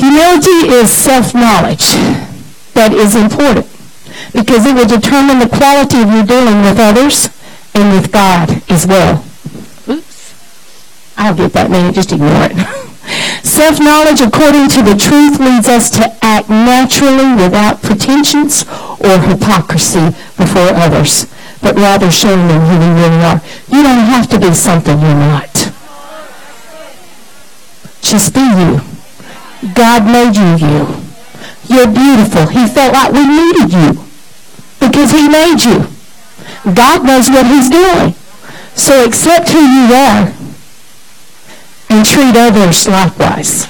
Humility 0.07 0.71
is 0.71 0.89
self-knowledge 0.89 1.99
that 2.79 2.95
is 2.95 3.19
important 3.19 3.67
because 4.31 4.63
it 4.63 4.71
will 4.79 4.87
determine 4.87 5.43
the 5.43 5.51
quality 5.51 5.99
of 5.99 6.15
your 6.15 6.23
dealing 6.23 6.63
with 6.63 6.79
others 6.79 7.27
and 7.75 7.91
with 7.91 8.15
God 8.15 8.63
as 8.71 8.87
well. 8.87 9.27
Oops. 9.91 10.31
I'll 11.19 11.35
get 11.35 11.51
that 11.59 11.75
man, 11.75 11.93
just 11.93 12.13
ignore 12.13 12.47
it. 12.47 12.55
Self-knowledge 13.43 14.23
according 14.23 14.71
to 14.79 14.81
the 14.87 14.95
truth 14.95 15.43
leads 15.43 15.67
us 15.67 15.91
to 15.99 16.07
act 16.23 16.49
naturally 16.49 17.35
without 17.35 17.83
pretensions 17.83 18.63
or 19.03 19.19
hypocrisy 19.19 20.15
before 20.39 20.71
others, 20.87 21.27
but 21.59 21.75
rather 21.75 22.15
showing 22.15 22.47
them 22.47 22.63
who 22.63 22.79
we 22.79 22.95
really 22.95 23.23
are. 23.27 23.43
You 23.67 23.83
don't 23.83 24.07
have 24.07 24.31
to 24.31 24.39
be 24.39 24.55
something 24.55 25.03
you're 25.03 25.19
not. 25.19 25.51
Just 28.07 28.31
be 28.33 28.47
you. 28.47 28.96
God 29.75 30.05
made 30.05 30.37
you 30.37 30.57
you. 30.57 31.07
You're 31.69 31.91
beautiful. 31.91 32.47
He 32.47 32.67
felt 32.67 32.93
like 32.93 33.13
we 33.13 33.27
needed 33.27 33.73
you 33.73 34.05
because 34.79 35.11
he 35.11 35.29
made 35.29 35.63
you. 35.65 35.87
God 36.75 37.05
knows 37.05 37.29
what 37.31 37.47
he's 37.47 37.71
doing. 37.71 38.15
So 38.75 39.05
accept 39.05 39.49
who 39.49 39.61
you 39.61 39.95
are 39.95 40.33
and 41.89 42.05
treat 42.05 42.37
others 42.37 42.87
likewise. 42.87 43.67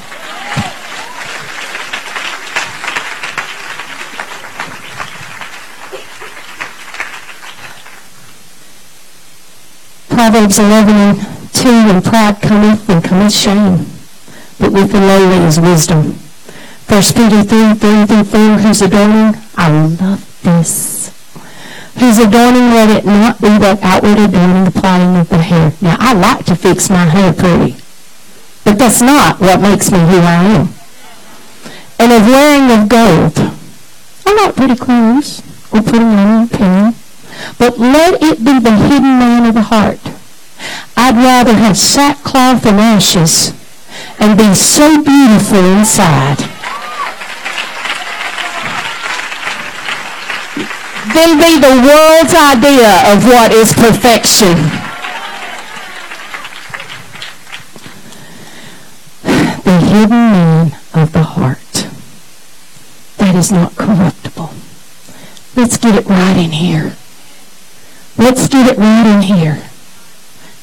Proverbs 10.08 10.58
11 10.58 10.94
and 10.94 11.52
2, 11.52 11.68
And 11.68 12.04
pride 12.04 12.40
cometh, 12.40 12.88
and 12.88 13.04
cometh 13.04 13.32
shame, 13.32 13.86
but 14.58 14.72
with 14.72 14.92
the 14.92 15.00
lowly 15.00 15.46
is 15.46 15.60
wisdom. 15.60 16.18
1 16.88 17.02
Peter 17.14 17.42
3, 17.42 17.74
3 17.74 18.06
through 18.06 18.24
4, 18.24 18.40
whose 18.58 18.82
adorning, 18.82 19.36
I 19.56 19.70
love 19.70 20.40
this. 20.42 21.12
Whose 21.98 22.18
adorning, 22.18 22.70
let 22.70 22.90
it 22.90 23.04
not 23.04 23.40
be 23.40 23.48
that 23.58 23.82
outward 23.82 24.18
adorning, 24.18 24.64
the 24.64 24.70
plaiting 24.70 25.16
of 25.16 25.28
the 25.28 25.38
hair. 25.38 25.72
Now, 25.82 25.96
I 25.98 26.12
like 26.12 26.46
to 26.46 26.56
fix 26.56 26.88
my 26.88 27.04
hair 27.04 27.32
pretty, 27.32 27.76
but 28.64 28.78
that's 28.78 29.02
not 29.02 29.40
what 29.40 29.60
makes 29.60 29.90
me 29.90 29.98
who 29.98 30.18
I 30.18 30.44
am. 30.44 30.68
And 31.98 32.12
of 32.12 32.26
wearing 32.28 32.70
of 32.70 32.88
gold. 32.88 33.52
I 34.26 34.44
like 34.44 34.56
pretty 34.56 34.76
clothes, 34.76 35.42
or 35.72 35.82
putting 35.82 36.02
on 36.02 36.44
a 36.44 36.46
pin, 36.46 36.94
but 37.58 37.78
let 37.78 38.22
it 38.22 38.38
be 38.38 38.58
the 38.58 38.76
hidden 38.76 39.18
man 39.18 39.46
of 39.46 39.54
the 39.54 39.62
heart. 39.62 40.00
I'd 40.96 41.16
rather 41.16 41.54
have 41.54 41.76
sackcloth 41.76 42.64
and 42.64 42.80
ashes 42.80 43.52
and 44.18 44.38
be 44.38 44.54
so 44.54 45.02
beautiful 45.02 45.64
inside 45.78 46.38
than 51.14 51.38
be 51.38 51.58
the 51.58 51.74
world's 51.86 52.34
idea 52.34 52.92
of 53.12 53.24
what 53.24 53.52
is 53.52 53.72
perfection. 53.72 54.56
The 59.64 59.78
hidden 59.80 60.10
man 60.10 60.76
of 60.94 61.12
the 61.12 61.22
heart 61.22 61.88
that 63.18 63.34
is 63.34 63.50
not 63.50 63.76
corruptible. 63.76 64.50
Let's 65.56 65.78
get 65.78 65.94
it 65.94 66.06
right 66.06 66.36
in 66.36 66.52
here. 66.52 66.96
Let's 68.18 68.46
get 68.48 68.66
it 68.70 68.78
right 68.78 69.06
in 69.06 69.22
here. 69.22 69.65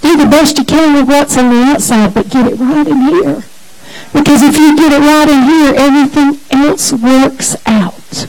Do 0.04 0.18
the 0.18 0.26
best 0.26 0.58
you 0.58 0.66
can 0.66 0.96
with 0.96 1.08
what's 1.08 1.38
on 1.38 1.50
the 1.50 1.64
outside, 1.64 2.14
but 2.14 2.30
get 2.30 2.52
it 2.52 2.60
right 2.60 2.86
in 2.86 3.02
here. 3.04 3.44
Because 4.12 4.44
if 4.44 4.58
you 4.58 4.76
get 4.76 4.92
it 4.92 5.00
right 5.00 5.30
in 5.30 5.44
here, 5.44 5.74
everything 5.76 6.40
else 6.52 6.92
works 6.92 7.56
out. 7.66 8.28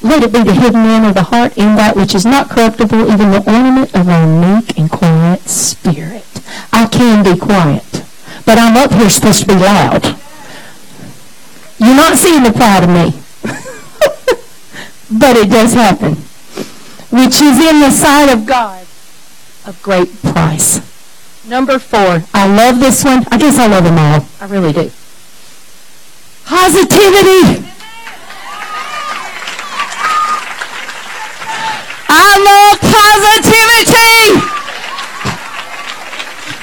Let 0.00 0.22
it 0.22 0.32
be 0.32 0.44
the 0.44 0.54
hidden 0.54 0.82
man 0.84 1.04
of 1.06 1.14
the 1.14 1.24
heart 1.24 1.58
in 1.58 1.74
that 1.74 1.96
which 1.96 2.14
is 2.14 2.24
not 2.24 2.48
corruptible, 2.48 3.10
even 3.12 3.32
the 3.32 3.42
ornament 3.50 3.92
of 3.94 4.06
a 4.06 4.26
meek 4.26 4.78
and 4.78 4.88
quiet 4.88 5.48
spirit. 5.48 6.24
I 6.72 6.86
can 6.86 7.24
be 7.24 7.36
quiet, 7.36 8.04
but 8.46 8.58
I'm 8.58 8.76
up 8.76 8.92
here 8.92 9.10
supposed 9.10 9.40
to 9.40 9.46
be 9.46 9.54
loud. 9.54 10.04
You're 11.78 11.96
not 11.96 12.16
seeing 12.16 12.44
the 12.44 12.52
pride 12.52 12.84
of 12.84 12.90
me. 12.90 13.20
but 15.18 15.36
it 15.36 15.50
does 15.50 15.72
happen. 15.74 16.23
Which 17.14 17.40
is 17.40 17.56
in 17.62 17.78
the 17.78 17.90
sight 17.90 18.32
of 18.32 18.44
God 18.44 18.82
of 19.66 19.80
great 19.82 20.10
price. 20.22 20.82
Number 21.46 21.78
four. 21.78 22.24
I 22.34 22.48
love 22.48 22.80
this 22.80 23.04
one. 23.04 23.24
I 23.30 23.38
guess 23.38 23.58
I 23.58 23.66
love 23.66 23.84
them 23.84 23.98
all. 23.98 24.26
I 24.40 24.46
really 24.50 24.72
do. 24.72 24.90
Positivity. 26.44 27.62
I 32.10 32.30
love 32.42 32.76
positivity. 32.82 34.42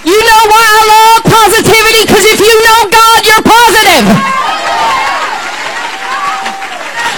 You 0.04 0.20
know 0.20 0.42
why 0.52 0.64
I 0.68 0.82
love 0.92 1.22
positivity? 1.32 2.04
Because 2.06 2.26
if 2.28 2.40
you 2.40 2.54
know 2.66 2.90
God 2.92 3.02
God, 3.12 3.28
you're 3.28 3.44
positive. 3.44 4.06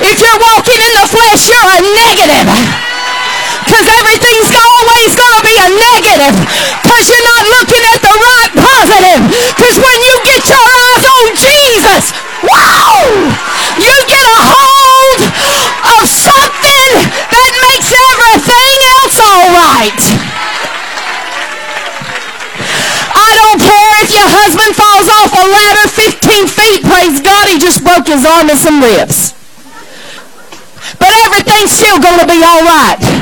If 0.01 0.19
you're 0.19 0.39
walking 0.39 0.79
in 0.81 0.93
the 0.99 1.07
flesh, 1.07 1.47
you're 1.47 1.69
a 1.69 1.81
negative. 1.95 2.82
Because 3.73 3.89
everything's 3.89 4.53
always 4.53 5.17
going 5.17 5.33
to 5.33 5.43
be 5.49 5.57
a 5.57 5.65
negative. 5.65 6.35
Because 6.85 7.09
you're 7.09 7.25
not 7.25 7.43
looking 7.57 7.81
at 7.89 7.99
the 8.05 8.13
right 8.13 8.53
positive. 8.53 9.21
Because 9.49 9.81
when 9.81 9.97
you 9.97 10.13
get 10.29 10.45
your 10.45 10.61
eyes 10.61 11.03
on 11.09 11.25
Jesus, 11.33 12.03
wow, 12.45 13.01
you 13.81 13.95
get 14.05 14.21
a 14.29 14.39
hold 14.45 15.19
of 15.89 16.05
something 16.05 16.89
that 17.33 17.51
makes 17.65 17.89
everything 17.89 18.77
else 18.93 19.17
all 19.25 19.49
right. 19.57 20.01
I 23.09 23.29
don't 23.41 23.57
care 23.57 23.93
if 24.05 24.13
your 24.13 24.29
husband 24.29 24.77
falls 24.77 25.09
off 25.17 25.33
a 25.33 25.45
ladder 25.49 25.89
15 25.97 26.45
feet, 26.45 26.81
praise 26.85 27.17
God, 27.25 27.49
he 27.49 27.57
just 27.57 27.81
broke 27.81 28.05
his 28.05 28.21
arm 28.21 28.53
and 28.53 28.59
some 28.61 28.85
ribs. 28.85 29.33
But 31.01 31.09
everything's 31.25 31.73
still 31.73 31.97
going 31.97 32.21
to 32.21 32.29
be 32.29 32.37
all 32.45 32.61
right. 32.61 33.12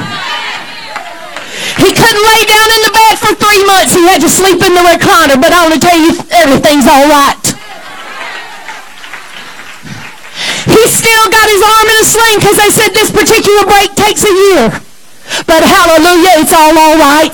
He 1.82 1.90
couldn't 1.90 2.24
lay 2.24 2.42
down 2.46 2.70
in 2.70 2.82
the 2.86 2.94
bed 2.94 3.16
for 3.18 3.34
three 3.34 3.64
months. 3.66 3.98
He 3.98 4.06
had 4.06 4.22
to 4.22 4.30
sleep 4.30 4.62
in 4.62 4.74
the 4.78 4.86
recliner. 4.86 5.42
But 5.42 5.50
I 5.50 5.66
want 5.66 5.76
to 5.76 5.82
tell 5.82 5.98
you, 5.98 6.14
everything's 6.30 6.86
all 6.86 7.10
right. 7.10 7.42
He's 10.70 10.94
still 10.94 11.26
got 11.34 11.48
his 11.50 11.64
arm 11.66 11.88
in 11.90 11.98
a 11.98 12.06
sling 12.06 12.38
because 12.38 12.58
they 12.58 12.70
said 12.70 12.94
this 12.94 13.10
particular 13.10 13.66
break 13.66 13.94
takes 13.98 14.24
a 14.24 14.34
year. 14.34 14.70
But 15.50 15.64
hallelujah, 15.66 16.46
it's 16.46 16.54
all 16.54 16.78
all 16.78 16.98
right. 17.02 17.34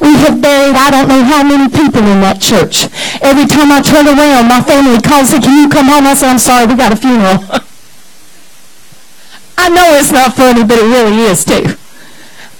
We 0.00 0.14
have 0.14 0.40
buried 0.40 0.76
I 0.88 0.90
don't 0.90 1.12
know 1.12 1.20
how 1.20 1.44
many 1.44 1.68
people 1.68 2.00
in 2.00 2.24
that 2.24 2.40
church. 2.40 2.88
Every 3.20 3.44
time 3.44 3.68
I 3.68 3.84
turn 3.84 4.08
around, 4.08 4.48
my 4.48 4.64
family 4.64 4.96
calls 5.04 5.36
and 5.36 5.44
can 5.44 5.52
you 5.52 5.68
come 5.68 5.84
home? 5.84 6.08
I 6.08 6.16
say, 6.16 6.32
I'm 6.32 6.40
sorry, 6.40 6.64
we 6.64 6.80
got 6.80 6.92
a 6.92 6.96
funeral. 6.96 7.44
I 9.60 9.68
know 9.68 9.84
it's 10.00 10.08
not 10.08 10.32
funny, 10.32 10.64
but 10.64 10.80
it 10.80 10.88
really 10.88 11.28
is 11.28 11.44
too. 11.44 11.76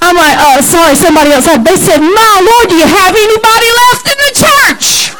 I'm 0.04 0.12
like, 0.12 0.36
oh, 0.44 0.60
sorry, 0.60 0.92
somebody 0.92 1.32
else. 1.32 1.48
They 1.48 1.80
said, 1.80 2.04
my 2.04 2.34
Lord, 2.44 2.68
do 2.68 2.76
you 2.76 2.84
have 2.84 3.16
anybody 3.16 3.68
left 3.80 4.04
in 4.04 4.18
the 4.20 4.32
church? 4.36 5.16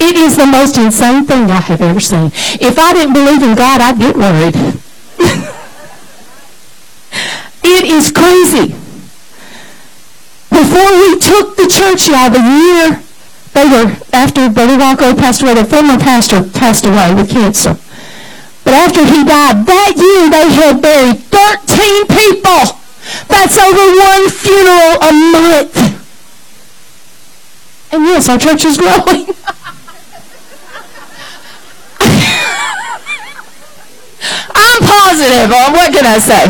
It 0.00 0.16
is 0.16 0.40
the 0.40 0.48
most 0.48 0.80
insane 0.80 1.28
thing 1.28 1.52
I 1.52 1.60
have 1.60 1.84
ever 1.84 2.00
seen. 2.00 2.32
If 2.64 2.80
I 2.80 2.96
didn't 2.96 3.12
believe 3.12 3.44
in 3.44 3.60
God, 3.60 3.84
I'd 3.84 4.00
get 4.00 4.16
worried. 4.16 4.56
it 7.60 7.84
is 7.92 8.08
crazy. 8.08 8.85
Before 10.76 10.92
we 11.08 11.16
took 11.16 11.56
the 11.56 11.72
church 11.72 12.10
out 12.12 12.36
the 12.36 12.44
year, 12.44 13.00
they 13.56 13.64
were, 13.64 13.96
after 14.12 14.50
Brother 14.50 14.76
Rocco 14.76 15.16
passed 15.16 15.40
away, 15.40 15.54
the 15.54 15.64
former 15.64 15.96
pastor 15.96 16.44
passed 16.52 16.84
away 16.84 17.14
with 17.14 17.30
cancer. 17.30 17.80
But 18.62 18.74
after 18.74 19.00
he 19.00 19.24
died, 19.24 19.64
that 19.64 19.96
year 19.96 20.28
they 20.28 20.52
had 20.52 20.82
buried 20.84 21.16
13 21.32 22.12
people. 22.12 22.76
That's 23.24 23.56
over 23.56 23.88
one 23.88 24.28
funeral 24.28 25.00
a 25.00 25.12
month. 25.32 25.80
And 27.96 28.04
yes, 28.04 28.28
our 28.28 28.36
church 28.36 28.66
is 28.66 28.76
growing. 28.76 29.00
I'm 34.52 34.80
positive, 34.84 35.48
what 35.72 35.88
can 35.88 36.04
I 36.04 36.20
say? 36.20 36.44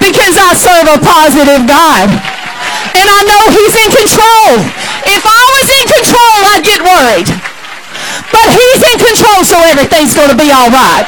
Because 0.00 0.40
I 0.40 0.56
serve 0.56 0.88
a 0.88 1.04
positive 1.04 1.68
God. 1.68 2.37
And 2.98 3.06
I 3.06 3.20
know 3.22 3.42
he's 3.54 3.74
in 3.78 3.90
control. 3.94 4.50
If 5.06 5.22
I 5.22 5.42
was 5.54 5.66
in 5.70 5.86
control, 5.86 6.38
I'd 6.50 6.66
get 6.66 6.80
worried. 6.82 7.30
But 8.34 8.46
he's 8.50 8.82
in 8.90 8.98
control, 8.98 9.46
so 9.46 9.56
everything's 9.70 10.18
going 10.18 10.34
to 10.34 10.38
be 10.38 10.50
all 10.50 10.66
right. 10.74 11.06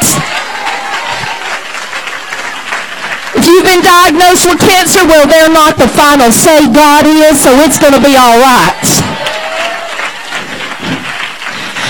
If 3.34 3.46
you've 3.50 3.66
been 3.66 3.82
diagnosed 3.82 4.46
with 4.46 4.62
cancer, 4.62 5.02
well, 5.02 5.26
they're 5.26 5.50
not 5.50 5.78
the 5.78 5.90
final 5.90 6.30
say. 6.30 6.70
God 6.70 7.10
is, 7.10 7.42
so 7.42 7.50
it's 7.66 7.78
going 7.82 7.94
to 7.94 8.02
be 8.02 8.14
all 8.14 8.38
right. 8.38 8.86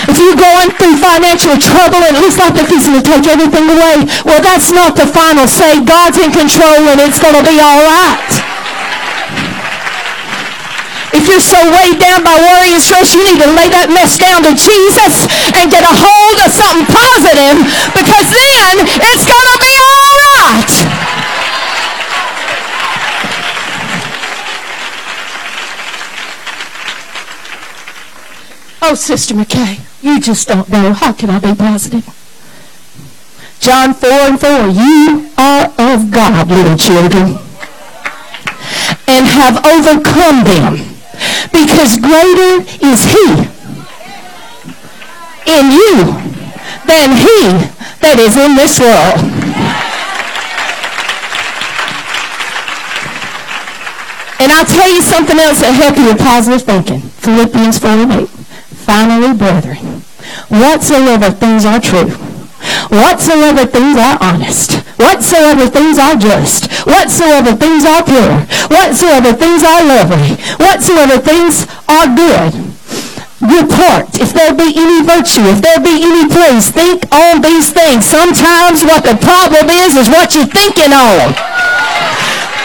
If 0.09 0.17
you're 0.17 0.37
going 0.37 0.69
through 0.81 0.97
financial 0.97 1.55
trouble 1.61 2.01
and 2.01 2.17
it 2.17 2.21
looks 2.25 2.41
like 2.41 2.57
they're 2.57 2.65
fixing 2.65 2.97
to 2.97 3.05
take 3.05 3.29
everything 3.29 3.69
away, 3.69 4.09
well, 4.25 4.41
that's 4.41 4.73
not 4.73 4.97
the 4.97 5.05
final 5.05 5.47
say. 5.47 5.77
God's 5.85 6.17
in 6.17 6.33
control 6.33 6.89
and 6.89 6.97
it's 6.99 7.21
going 7.21 7.37
to 7.37 7.45
be 7.45 7.61
all 7.61 7.85
right. 7.85 8.50
You're 11.31 11.39
so 11.39 11.63
weighed 11.71 11.97
down 11.97 12.25
by 12.25 12.35
worry 12.35 12.75
and 12.75 12.83
stress, 12.83 13.15
you 13.15 13.23
need 13.23 13.39
to 13.39 13.47
lay 13.55 13.71
that 13.71 13.87
mess 13.87 14.19
down 14.19 14.43
to 14.43 14.51
Jesus 14.51 15.31
and 15.55 15.71
get 15.71 15.79
a 15.79 15.87
hold 15.87 16.37
of 16.43 16.51
something 16.51 16.83
positive 16.91 17.55
because 17.95 18.27
then 18.27 18.83
it's 18.83 19.23
going 19.23 19.47
to 19.47 19.57
be 19.63 19.71
all 19.79 20.11
right. 20.43 20.75
Oh, 28.83 28.95
Sister 28.99 29.33
McKay, 29.33 29.79
you 30.03 30.19
just 30.19 30.49
don't 30.49 30.67
know. 30.67 30.91
How 30.91 31.13
can 31.13 31.29
I 31.29 31.39
be 31.39 31.55
positive? 31.55 32.03
John 33.61 33.93
4 33.93 34.11
and 34.11 34.35
4, 34.35 34.67
you 34.67 35.31
are 35.37 35.71
of 35.79 36.11
God, 36.11 36.49
little 36.49 36.75
children, 36.75 37.39
and 39.07 39.23
have 39.31 39.63
overcome 39.65 40.43
them 40.43 40.90
because 41.51 41.97
greater 41.97 42.63
is 42.81 43.03
he 43.05 43.25
in 45.45 45.71
you 45.71 45.95
than 46.85 47.13
he 47.17 47.37
that 48.01 48.17
is 48.17 48.37
in 48.37 48.55
this 48.55 48.79
world. 48.79 49.19
And 54.41 54.51
I'll 54.51 54.65
tell 54.65 54.89
you 54.89 55.01
something 55.01 55.37
else 55.37 55.61
that 55.61 55.73
help 55.77 55.97
you 55.97 56.05
with 56.09 56.17
positive 56.17 56.63
thinking. 56.63 57.01
Philippians 57.21 57.77
4 57.77 58.25
8. 58.25 58.29
Finally, 58.89 59.37
brethren, 59.37 59.77
whatsoever 60.49 61.29
things 61.29 61.63
are 61.63 61.79
true, 61.79 62.09
whatsoever 62.89 63.65
things 63.65 63.97
are 63.97 64.17
honest, 64.21 64.81
whatsoever 64.97 65.67
things 65.67 65.97
are 65.97 66.15
just, 66.15 66.71
whatsoever 66.85 67.55
things 67.55 67.85
are 67.85 68.03
pure, 68.03 68.45
whatsoever 68.69 69.33
things 69.33 69.63
are 69.63 69.83
lovely, 69.83 70.35
whatsoever 70.57 71.17
things 71.17 71.67
are 71.89 72.07
good, 72.11 72.53
report. 73.41 74.13
If 74.21 74.33
there 74.37 74.53
be 74.53 74.69
any 74.77 75.01
virtue, 75.01 75.45
if 75.49 75.61
there 75.65 75.81
be 75.81 76.05
any 76.05 76.29
praise, 76.29 76.69
think 76.69 77.09
on 77.09 77.41
these 77.41 77.73
things. 77.73 78.05
Sometimes 78.05 78.85
what 78.85 79.01
the 79.01 79.17
problem 79.17 79.69
is, 79.69 79.97
is 79.97 80.07
what 80.09 80.33
you're 80.37 80.49
thinking 80.49 80.93
on. 80.93 81.33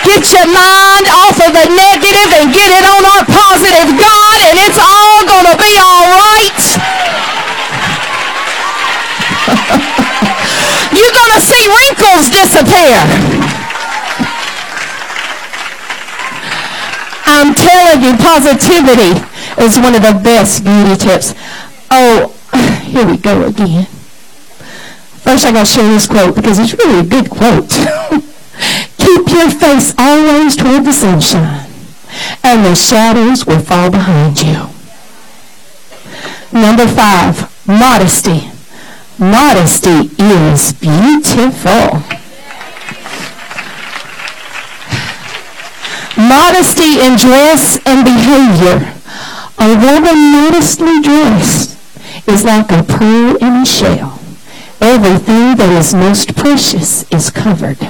Get 0.04 0.22
your 0.30 0.46
mind 0.46 1.06
off 1.10 1.34
of 1.42 1.50
the 1.50 1.66
negative 1.66 2.30
and 2.38 2.54
get 2.54 2.70
it 2.70 2.84
on 2.86 3.02
our 3.02 3.24
positive 3.26 3.90
God, 3.98 4.38
and 4.46 4.56
it's 4.62 4.78
all 4.78 5.20
going 5.26 5.48
to 5.50 5.56
be 5.58 5.72
all 5.82 6.06
right. 6.14 6.62
You're 10.96 11.12
going 11.12 11.34
to 11.36 11.42
see 11.44 11.62
wrinkles 11.68 12.32
disappear. 12.32 12.96
I'm 17.26 17.52
telling 17.52 18.00
you, 18.00 18.16
positivity 18.16 19.20
is 19.60 19.78
one 19.78 19.94
of 19.94 20.00
the 20.00 20.18
best 20.24 20.64
beauty 20.64 20.96
tips. 20.96 21.34
Oh, 21.90 22.32
here 22.84 23.06
we 23.06 23.18
go 23.18 23.44
again. 23.44 23.84
First, 25.20 25.44
I 25.44 25.52
got 25.52 25.66
to 25.66 25.72
share 25.72 25.88
this 25.88 26.06
quote 26.06 26.34
because 26.34 26.58
it's 26.58 26.72
really 26.72 27.00
a 27.00 27.04
good 27.04 27.28
quote. 27.28 27.68
Keep 28.96 29.28
your 29.28 29.50
face 29.50 29.92
always 29.98 30.56
toward 30.56 30.84
the 30.84 30.92
sunshine, 30.92 31.68
and 32.42 32.64
the 32.64 32.74
shadows 32.74 33.44
will 33.44 33.60
fall 33.60 33.90
behind 33.90 34.40
you. 34.40 34.70
Number 36.58 36.86
five, 36.86 37.52
modesty. 37.66 38.55
Modesty 39.18 40.10
is 40.18 40.74
beautiful. 40.74 42.02
Modesty 46.18 47.00
in 47.00 47.16
dress 47.16 47.80
and 47.86 48.04
behavior. 48.04 48.92
A 49.58 49.68
woman 49.68 50.32
modestly 50.32 51.00
dressed 51.00 51.78
is 52.28 52.44
like 52.44 52.70
a 52.70 52.82
pearl 52.82 53.36
in 53.36 53.62
a 53.62 53.64
shell. 53.64 54.20
Everything 54.82 55.56
that 55.56 55.70
is 55.78 55.94
most 55.94 56.36
precious 56.36 57.10
is 57.10 57.30
covered. 57.30 57.80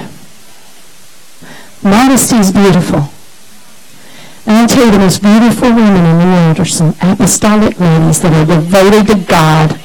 Modesty 1.83 2.37
is 2.37 2.53
beautiful. 2.53 3.09
And 4.45 4.59
I'll 4.59 4.67
tell 4.69 4.85
you, 4.85 4.91
the 4.91 4.99
most 4.99 5.21
beautiful 5.21 5.67
women 5.73 6.05
in 6.05 6.19
the 6.19 6.25
world 6.25 6.59
are 6.61 6.65
some 6.65 6.95
apostolic 7.01 7.77
ladies 7.81 8.21
that 8.21 8.31
are 8.31 8.45
devoted 8.45 9.07
to 9.07 9.25
God 9.27 9.77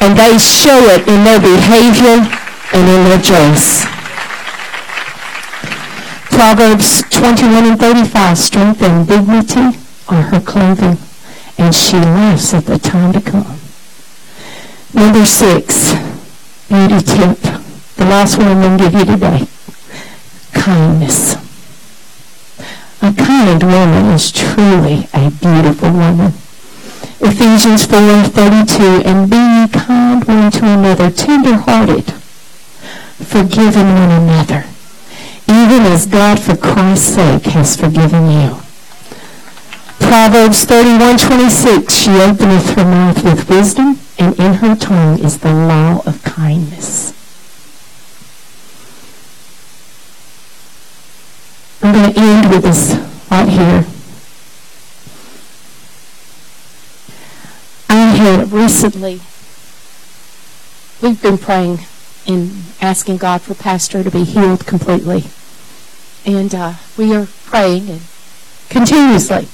and 0.00 0.16
they 0.16 0.38
show 0.38 0.78
it 0.94 1.06
in 1.08 1.24
their 1.24 1.40
behavior 1.40 2.22
and 2.72 2.88
in 2.88 3.04
their 3.04 3.18
dress. 3.18 3.86
Proverbs 6.30 7.02
21 7.10 7.64
and 7.64 7.80
35, 7.80 8.38
strength 8.38 8.82
and 8.82 9.08
dignity 9.08 9.78
are 10.08 10.22
her 10.22 10.40
clothing, 10.40 10.98
and 11.58 11.74
she 11.74 11.96
laughs 11.96 12.54
at 12.54 12.64
the 12.66 12.78
time 12.78 13.12
to 13.12 13.20
come. 13.20 13.58
Number 14.94 15.24
six, 15.26 15.92
beauty 16.68 17.00
tip. 17.04 17.38
The 17.96 18.04
last 18.04 18.38
one 18.38 18.48
I'm 18.48 18.60
going 18.60 18.78
to 18.78 18.84
give 18.84 18.94
you 18.94 19.04
today. 19.04 19.46
Kindness. 20.52 21.34
A 23.02 23.12
kind 23.12 23.62
woman 23.62 24.06
is 24.12 24.30
truly 24.30 25.08
a 25.12 25.30
beautiful 25.30 25.90
woman. 25.90 26.32
Ephesians 27.20 27.86
4:32, 27.86 29.02
and 29.04 29.28
be 29.28 29.36
ye 29.36 29.68
kind 29.68 30.24
one 30.24 30.50
to 30.52 30.64
another, 30.64 31.10
tender-hearted, 31.10 32.12
forgiving 33.24 33.94
one 33.94 34.10
another, 34.10 34.64
even 35.48 35.82
as 35.82 36.06
God 36.06 36.38
for 36.38 36.56
Christ's 36.56 37.14
sake 37.14 37.46
has 37.46 37.76
forgiven 37.76 38.30
you. 38.30 38.58
Proverbs 39.98 40.64
31:26, 40.64 41.90
she 41.90 42.10
openeth 42.12 42.70
her 42.76 42.84
mouth 42.84 43.22
with 43.24 43.48
wisdom, 43.50 43.98
and 44.18 44.38
in 44.38 44.54
her 44.54 44.76
tongue 44.76 45.18
is 45.18 45.38
the 45.38 45.52
law 45.52 46.02
of 46.06 46.22
kindness. 46.22 47.12
I'm 51.82 51.92
going 51.92 52.12
to 52.12 52.20
end 52.20 52.50
with 52.50 52.62
this 52.62 52.96
right 53.30 53.48
here. 53.48 53.84
I 57.90 58.07
had 58.18 58.52
recently, 58.52 59.20
we've 61.00 61.22
been 61.22 61.38
praying 61.38 61.80
and 62.26 62.52
asking 62.80 63.16
God 63.16 63.42
for 63.42 63.54
Pastor 63.54 64.02
to 64.02 64.10
be 64.10 64.24
healed 64.24 64.66
completely. 64.66 65.24
And 66.26 66.54
uh, 66.54 66.74
we 66.96 67.14
are 67.14 67.28
praying 67.46 67.88
and 67.88 68.00
continuously. 68.68 69.48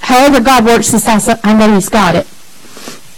However 0.00 0.40
God 0.40 0.64
works 0.64 0.90
this 0.90 1.06
I 1.08 1.52
know 1.52 1.74
He's 1.74 1.88
got 1.88 2.14
it. 2.14 2.26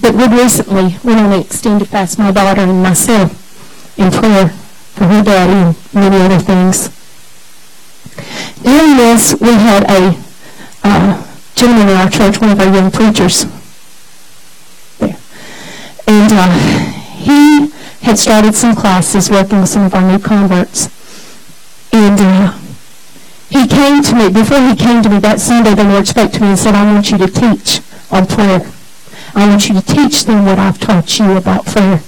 But 0.00 0.14
we 0.14 0.26
recently 0.36 0.96
went 1.04 1.20
on 1.20 1.32
an 1.32 1.40
extended 1.40 1.88
fast, 1.88 2.18
my 2.18 2.32
daughter 2.32 2.62
and 2.62 2.82
myself, 2.82 3.98
in 3.98 4.10
prayer 4.10 4.48
for 4.48 5.04
her 5.04 5.22
daddy 5.22 5.52
and 5.52 5.94
many 5.94 6.16
other 6.16 6.38
things. 6.38 6.90
During 8.62 8.96
this, 8.96 9.34
we 9.40 9.52
had 9.52 9.84
a 9.84 10.18
uh, 10.82 11.26
gentleman 11.54 11.88
in 11.88 11.96
our 11.96 12.10
church, 12.10 12.40
one 12.40 12.50
of 12.50 12.60
our 12.60 12.74
young 12.74 12.90
preachers. 12.90 13.46
And 16.06 16.32
uh, 16.32 16.50
he 17.16 17.72
had 18.02 18.18
started 18.18 18.54
some 18.54 18.74
classes 18.74 19.30
working 19.30 19.60
with 19.60 19.68
some 19.68 19.86
of 19.86 19.94
our 19.94 20.02
new 20.02 20.18
converts. 20.18 20.90
And 21.92 22.18
uh, 22.20 22.58
he 23.48 23.66
came 23.68 24.02
to 24.02 24.14
me, 24.14 24.30
before 24.30 24.60
he 24.60 24.74
came 24.74 25.02
to 25.02 25.08
me 25.08 25.18
that 25.20 25.40
Sunday, 25.40 25.74
the 25.74 25.84
Lord 25.84 26.06
spoke 26.08 26.32
to 26.32 26.40
me 26.40 26.48
and 26.48 26.58
said, 26.58 26.74
I 26.74 26.90
want 26.92 27.10
you 27.10 27.18
to 27.18 27.28
teach 27.28 27.80
on 28.10 28.26
prayer. 28.26 28.70
I 29.34 29.48
want 29.48 29.68
you 29.68 29.74
to 29.74 29.82
teach 29.82 30.24
them 30.24 30.44
what 30.44 30.58
I've 30.58 30.78
taught 30.78 31.18
you 31.18 31.36
about 31.36 31.66
prayer. 31.66 32.02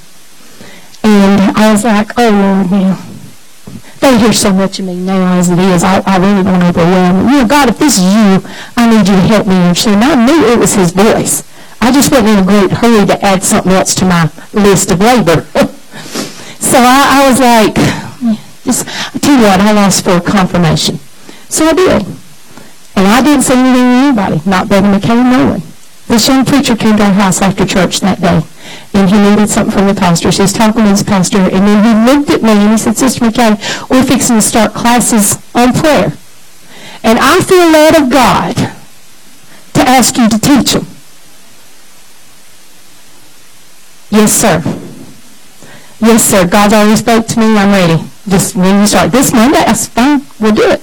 And 1.03 1.57
I 1.57 1.70
was 1.70 1.84
like, 1.84 2.11
oh, 2.16 2.30
Lord, 2.30 2.70
now, 2.70 2.99
they 4.01 4.18
hear 4.18 4.32
so 4.32 4.53
much 4.53 4.78
of 4.78 4.86
me 4.86 4.97
now 4.97 5.38
as 5.38 5.51
it 5.51 5.59
is. 5.59 5.84
I, 5.84 6.03
I 6.07 6.16
really 6.18 6.42
don't 6.42 6.62
overwhelm 6.62 7.16
them. 7.16 7.28
You 7.28 7.42
know, 7.42 7.47
God, 7.49 7.68
if 7.68 7.78
this 7.78 7.99
is 7.99 8.05
you, 8.05 8.40
I 8.76 8.90
need 8.90 9.09
you 9.09 9.14
to 9.16 9.22
help 9.22 9.47
me 9.47 9.55
understand. 9.55 10.03
I 10.03 10.26
knew 10.26 10.47
it 10.53 10.59
was 10.59 10.74
his 10.74 10.92
voice. 10.92 11.42
I 11.85 11.93
just 11.93 12.11
wasn't 12.11 12.28
in 12.28 12.39
a 12.39 12.43
great 12.43 12.70
hurry 12.70 13.05
to 13.05 13.22
add 13.22 13.45
something 13.45 13.70
else 13.70 13.95
to 13.97 14.07
my 14.07 14.30
list 14.55 14.91
of 14.91 15.01
labor. 15.01 15.45
so 16.59 16.78
I, 16.80 17.20
I 17.20 17.28
was 17.28 17.39
like, 17.39 17.74
just, 18.64 18.89
I 19.14 19.18
tell 19.18 19.37
you 19.37 19.43
what, 19.45 19.61
I 19.61 19.72
lost 19.72 20.03
for 20.03 20.18
confirmation. 20.18 20.97
So 21.53 21.66
I 21.66 21.74
did. 21.74 22.07
And 22.97 23.07
I 23.07 23.20
didn't 23.22 23.43
say 23.43 23.59
anything 23.59 23.85
to 23.85 24.01
anybody, 24.01 24.41
not 24.49 24.68
Brother 24.68 24.89
McKay, 24.89 25.30
no 25.30 25.51
one. 25.51 25.62
This 26.09 26.26
young 26.26 26.47
preacher 26.47 26.74
came 26.74 26.97
to 26.97 27.03
our 27.03 27.12
house 27.12 27.43
after 27.43 27.66
church 27.66 28.01
that 28.01 28.18
day, 28.18 28.41
and 28.95 29.11
he 29.11 29.20
needed 29.20 29.51
something 29.51 29.76
from 29.76 29.87
the 29.87 29.95
pastor. 29.95 30.32
So 30.32 30.45
he's 30.45 30.55
talking 30.55 30.85
to 30.85 30.89
his 30.89 31.03
pastor, 31.03 31.37
and 31.37 31.68
then 31.68 31.85
he 31.85 32.11
looked 32.11 32.30
at 32.30 32.43
me 32.43 32.53
and 32.53 32.70
he 32.70 32.78
said, 32.78 32.97
Sister 32.97 33.26
McKay, 33.26 33.61
we're 33.91 34.05
fixing 34.05 34.37
to 34.37 34.43
start 34.43 34.72
classes 34.72 35.37
on 35.55 35.74
prayer. 35.74 36.16
And 37.03 37.18
I 37.20 37.41
feel 37.41 37.68
led 37.68 37.95
of 38.01 38.09
God 38.09 38.57
to 39.74 39.80
ask 39.82 40.16
you 40.16 40.30
to 40.30 40.39
teach 40.39 40.72
them. 40.72 40.87
Yes, 44.15 44.31
sir. 44.31 44.62
Yes, 45.99 46.23
sir. 46.23 46.47
God's 46.47 46.73
already 46.73 46.95
spoke 46.95 47.27
to 47.27 47.41
me. 47.41 47.59
I'm 47.59 47.73
ready. 47.75 48.01
Just 48.29 48.55
when 48.55 48.79
you 48.79 48.87
start 48.87 49.11
this 49.11 49.33
Monday, 49.33 49.59
that's 49.59 49.89
fine. 49.89 50.23
We'll 50.39 50.55
do 50.55 50.71
it. 50.71 50.81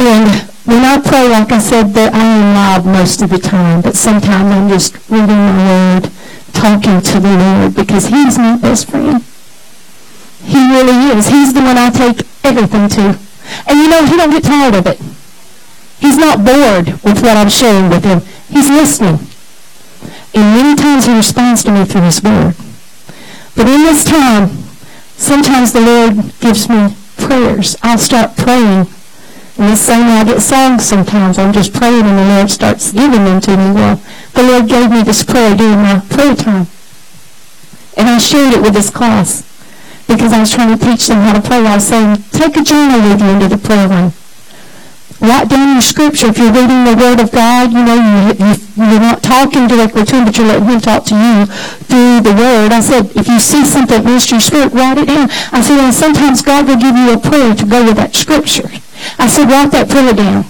And 0.00 0.48
when 0.64 0.88
I 0.88 0.96
pray, 1.04 1.28
like 1.28 1.52
I 1.52 1.58
said, 1.58 1.92
that 1.92 2.14
I 2.14 2.24
am 2.24 2.54
loud 2.56 2.86
most 2.86 3.20
of 3.20 3.28
the 3.28 3.36
time, 3.36 3.82
but 3.82 3.94
sometimes 3.94 4.48
I'm 4.48 4.70
just 4.70 4.96
reading 5.10 5.36
my 5.36 6.00
word, 6.00 6.10
talking 6.54 7.02
to 7.02 7.20
the 7.20 7.36
Lord, 7.36 7.74
because 7.74 8.06
He's 8.06 8.38
my 8.38 8.56
best 8.56 8.88
friend. 8.88 9.22
He 10.48 10.56
really 10.56 11.12
is. 11.12 11.28
He's 11.28 11.52
the 11.52 11.60
one 11.60 11.76
I 11.76 11.90
take 11.90 12.24
everything 12.42 12.88
to. 12.88 13.20
And 13.68 13.78
you 13.78 13.90
know, 13.90 14.06
He 14.06 14.16
don't 14.16 14.30
get 14.30 14.44
tired 14.44 14.76
of 14.76 14.86
it. 14.86 14.98
He's 16.00 16.16
not 16.16 16.42
bored 16.42 17.04
with 17.04 17.20
what 17.20 17.36
I'm 17.36 17.50
sharing 17.50 17.90
with 17.90 18.04
Him. 18.04 18.22
He's 18.48 18.70
listening. 18.70 19.28
And 20.34 20.56
many 20.56 20.76
times 20.76 21.06
He 21.06 21.16
responds 21.16 21.64
to 21.64 21.72
me 21.72 21.84
through 21.84 22.02
His 22.02 22.22
word. 22.22 22.54
But 23.56 23.68
in 23.68 23.82
this 23.82 24.04
time, 24.04 24.48
sometimes 25.16 25.72
the 25.72 25.80
Lord 25.80 26.32
gives 26.40 26.68
me 26.68 26.96
prayers. 27.16 27.76
I'll 27.82 27.98
start 27.98 28.36
praying 28.36 28.86
and 29.58 29.72
the 29.72 29.76
same 29.76 30.06
way 30.06 30.22
I 30.22 30.24
get 30.24 30.40
songs 30.40 30.84
sometimes. 30.84 31.36
I'm 31.36 31.52
just 31.52 31.74
praying 31.74 32.06
and 32.06 32.16
the 32.16 32.36
Lord 32.36 32.48
starts 32.48 32.92
giving 32.92 33.24
them 33.24 33.40
to 33.40 33.56
me. 33.56 33.72
Well, 33.72 34.00
the 34.34 34.44
Lord 34.44 34.68
gave 34.68 34.88
me 34.88 35.02
this 35.02 35.24
prayer 35.24 35.56
during 35.56 35.82
my 35.82 35.98
prayer 36.08 36.36
time. 36.36 36.68
And 37.96 38.08
I 38.08 38.18
shared 38.18 38.54
it 38.54 38.62
with 38.62 38.74
this 38.74 38.88
class 38.88 39.42
because 40.06 40.32
I 40.32 40.38
was 40.38 40.52
trying 40.52 40.78
to 40.78 40.84
teach 40.84 41.08
them 41.08 41.18
how 41.18 41.32
to 41.32 41.42
pray. 41.42 41.66
I 41.66 41.74
was 41.74 41.88
saying, 41.88 42.22
take 42.30 42.56
a 42.56 42.62
journal 42.62 43.02
with 43.02 43.20
you 43.20 43.26
into 43.30 43.48
the 43.48 43.58
prayer 43.58 43.88
room. 43.88 44.12
Write 45.20 45.50
down 45.50 45.74
your 45.74 45.82
scripture. 45.82 46.28
If 46.30 46.38
you're 46.38 46.54
reading 46.54 46.86
the 46.86 46.94
Word 46.94 47.18
of 47.18 47.32
God, 47.32 47.72
you 47.74 47.82
know, 47.82 47.98
you, 47.98 48.38
you, 48.38 48.54
you're 48.78 49.02
not 49.02 49.18
talking 49.22 49.66
directly 49.66 50.04
to 50.06 50.14
Him, 50.14 50.24
but 50.26 50.38
you're 50.38 50.46
letting 50.46 50.70
Him 50.70 50.80
talk 50.80 51.04
to 51.10 51.16
you 51.18 51.46
through 51.90 52.22
the 52.22 52.34
Word. 52.38 52.70
I 52.70 52.78
said, 52.78 53.10
if 53.18 53.26
you 53.26 53.40
see 53.42 53.66
something 53.66 53.98
in 53.98 54.08
your 54.08 54.20
spirit, 54.22 54.70
write 54.72 54.98
it 54.98 55.10
down. 55.10 55.26
I 55.50 55.58
said, 55.58 55.82
and 55.82 55.92
sometimes 55.92 56.42
God 56.42 56.70
will 56.70 56.78
give 56.78 56.94
you 56.94 57.14
a 57.14 57.18
prayer 57.18 57.50
to 57.54 57.66
go 57.66 57.82
with 57.82 57.96
that 57.96 58.14
scripture. 58.14 58.70
I 59.18 59.26
said, 59.26 59.50
write 59.50 59.74
that 59.74 59.90
prayer 59.90 60.14
down. 60.14 60.46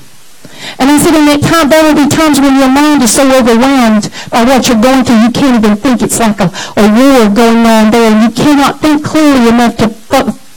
And 0.77 0.91
I 0.91 0.99
said, 1.01 1.17
in 1.17 1.25
that 1.33 1.41
time, 1.41 1.73
there 1.73 1.81
will 1.81 1.97
be 1.97 2.11
times 2.11 2.37
when 2.37 2.59
your 2.61 2.69
mind 2.69 3.01
is 3.01 3.15
so 3.15 3.25
overwhelmed 3.25 4.13
by 4.29 4.45
what 4.45 4.69
you're 4.69 4.81
going 4.83 5.01
through, 5.01 5.25
you 5.25 5.33
can't 5.33 5.65
even 5.65 5.81
think. 5.81 6.03
It's 6.03 6.21
like 6.21 6.45
a, 6.45 6.53
a 6.77 6.85
war 6.93 7.31
going 7.33 7.65
on 7.65 7.89
there, 7.89 8.13
and 8.13 8.21
you 8.21 8.31
cannot 8.37 8.85
think 8.85 9.01
clearly 9.01 9.49
enough 9.49 9.81
to, 9.81 9.89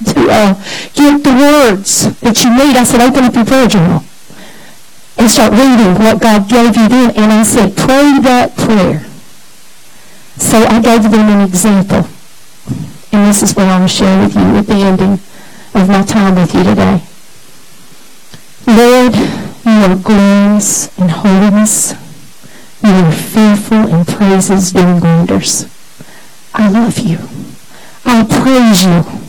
to 0.06 0.20
uh, 0.30 0.54
get 0.94 1.24
the 1.24 1.34
words 1.34 2.20
that 2.20 2.44
you 2.44 2.50
need. 2.52 2.76
I 2.76 2.84
said, 2.84 3.02
open 3.02 3.26
up 3.26 3.36
your 3.36 3.46
prayer 3.46 3.68
journal 3.68 4.04
and 5.18 5.30
start 5.30 5.52
reading 5.54 5.96
what 6.02 6.22
God 6.22 6.50
gave 6.50 6.76
you 6.76 6.88
then. 6.88 7.12
And 7.16 7.32
I 7.32 7.44
said, 7.44 7.76
pray 7.76 8.20
that 8.22 8.56
prayer. 8.56 9.06
So 10.38 10.58
I 10.58 10.82
gave 10.82 11.04
them 11.04 11.30
an 11.30 11.42
example. 11.48 12.08
And 13.12 13.28
this 13.28 13.44
is 13.44 13.56
what 13.56 13.68
I 13.68 13.80
will 13.80 13.88
share 13.88 14.24
with 14.24 14.36
you 14.36 14.56
at 14.58 14.68
the 14.68 14.74
ending 14.74 15.20
of 15.74 15.88
my 15.88 16.04
time 16.04 16.36
with 16.36 16.54
you 16.56 16.64
today. 16.64 17.04
Lord, 18.68 19.16
you 19.16 19.78
are 19.86 19.96
glorious 19.96 20.98
in 20.98 21.10
holiness. 21.10 21.94
You 22.84 22.90
are 22.90 23.12
fearful 23.12 23.88
in 23.94 24.06
praises, 24.06 24.72
doing 24.72 25.00
wonders. 25.00 25.66
I 26.54 26.70
love 26.70 26.98
you. 26.98 27.20
I 28.06 28.26
praise 28.26 28.84
you, 28.84 29.21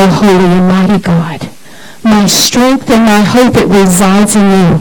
O 0.00 0.06
holy 0.06 0.44
and 0.44 0.68
mighty 0.68 1.02
God. 1.02 1.50
My 2.04 2.24
strength 2.26 2.88
and 2.88 3.04
my 3.04 3.18
hope, 3.18 3.56
it 3.56 3.66
resides 3.66 4.36
in 4.36 4.46
you. 4.46 4.80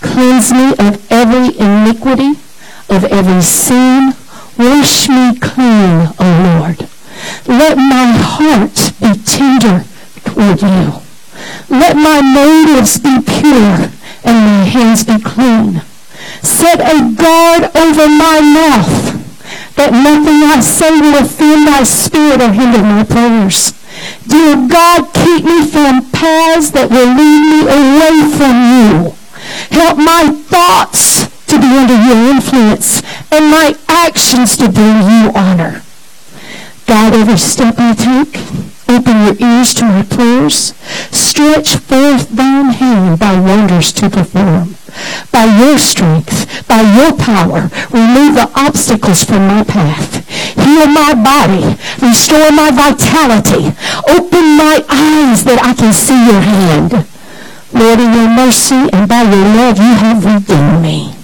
Cleanse 0.00 0.54
me 0.54 0.70
of 0.72 1.04
every 1.12 1.52
iniquity, 1.58 2.30
of 2.88 3.04
every 3.04 3.42
sin. 3.42 4.14
Wash 4.56 5.10
me 5.10 5.38
clean, 5.38 6.08
O 6.18 6.26
Lord. 6.48 6.88
Let 7.46 7.76
my 7.76 8.08
heart 8.16 8.94
be 9.02 9.20
tender 9.20 9.84
toward 10.24 10.62
you. 10.62 11.02
Let 11.68 11.94
my 11.96 12.22
motives 12.22 12.98
be 13.00 13.20
pure 13.20 13.92
and 14.24 14.36
my 14.48 14.64
hands 14.64 15.04
be 15.04 15.20
clean. 15.20 15.82
Set 16.40 16.80
a 16.80 16.96
guard 17.12 17.64
over 17.76 18.08
my 18.08 18.40
mouth 18.40 19.76
that 19.76 19.92
nothing 19.92 20.40
I 20.42 20.60
say 20.60 20.90
will 20.90 21.22
offend 21.22 21.66
my 21.66 21.82
spirit 21.82 22.40
or 22.40 22.52
hinder 22.54 22.82
my 22.82 23.04
prayers. 23.04 23.77
Dear 24.26 24.68
God, 24.68 25.12
keep 25.14 25.44
me 25.44 25.66
from 25.66 26.10
paths 26.10 26.70
that 26.72 26.90
will 26.90 27.12
lead 27.16 27.42
me 27.48 27.60
away 27.66 28.16
from 28.36 28.56
you. 28.68 29.14
Help 29.70 29.98
my 29.98 30.28
thoughts 30.48 31.26
to 31.46 31.58
be 31.58 31.66
under 31.66 31.96
your 31.96 32.30
influence 32.30 33.02
and 33.32 33.50
my 33.50 33.74
actions 33.88 34.56
to 34.56 34.68
bring 34.68 35.02
you 35.02 35.32
honor. 35.34 35.82
God, 36.86 37.12
every 37.14 37.36
step 37.36 37.74
I 37.78 37.94
take, 37.94 38.34
Open 38.88 39.26
your 39.26 39.36
ears 39.38 39.74
to 39.74 39.84
my 39.84 40.02
prayers. 40.02 40.72
Stretch 41.12 41.76
forth 41.76 42.30
thine 42.30 42.70
hand 42.70 43.18
by 43.18 43.38
wonders 43.38 43.92
to 43.92 44.08
perform. 44.08 44.76
By 45.30 45.44
your 45.44 45.78
strength, 45.78 46.66
by 46.66 46.80
your 46.80 47.12
power, 47.12 47.68
remove 47.92 48.34
the 48.34 48.50
obstacles 48.56 49.22
from 49.24 49.46
my 49.46 49.62
path. 49.62 50.26
Heal 50.56 50.86
my 50.86 51.14
body. 51.14 51.76
Restore 52.00 52.50
my 52.50 52.70
vitality. 52.70 53.76
Open 54.08 54.56
my 54.56 54.82
eyes 54.88 55.44
that 55.44 55.60
I 55.62 55.74
can 55.74 55.92
see 55.92 56.26
your 56.26 56.40
hand. 56.40 57.06
Lord, 57.74 58.00
in 58.00 58.14
your 58.14 58.30
mercy 58.30 58.88
and 58.90 59.06
by 59.06 59.22
your 59.22 59.44
love, 59.54 59.76
you 59.76 59.94
have 60.00 60.24
redeemed 60.24 60.82
me. 60.82 61.14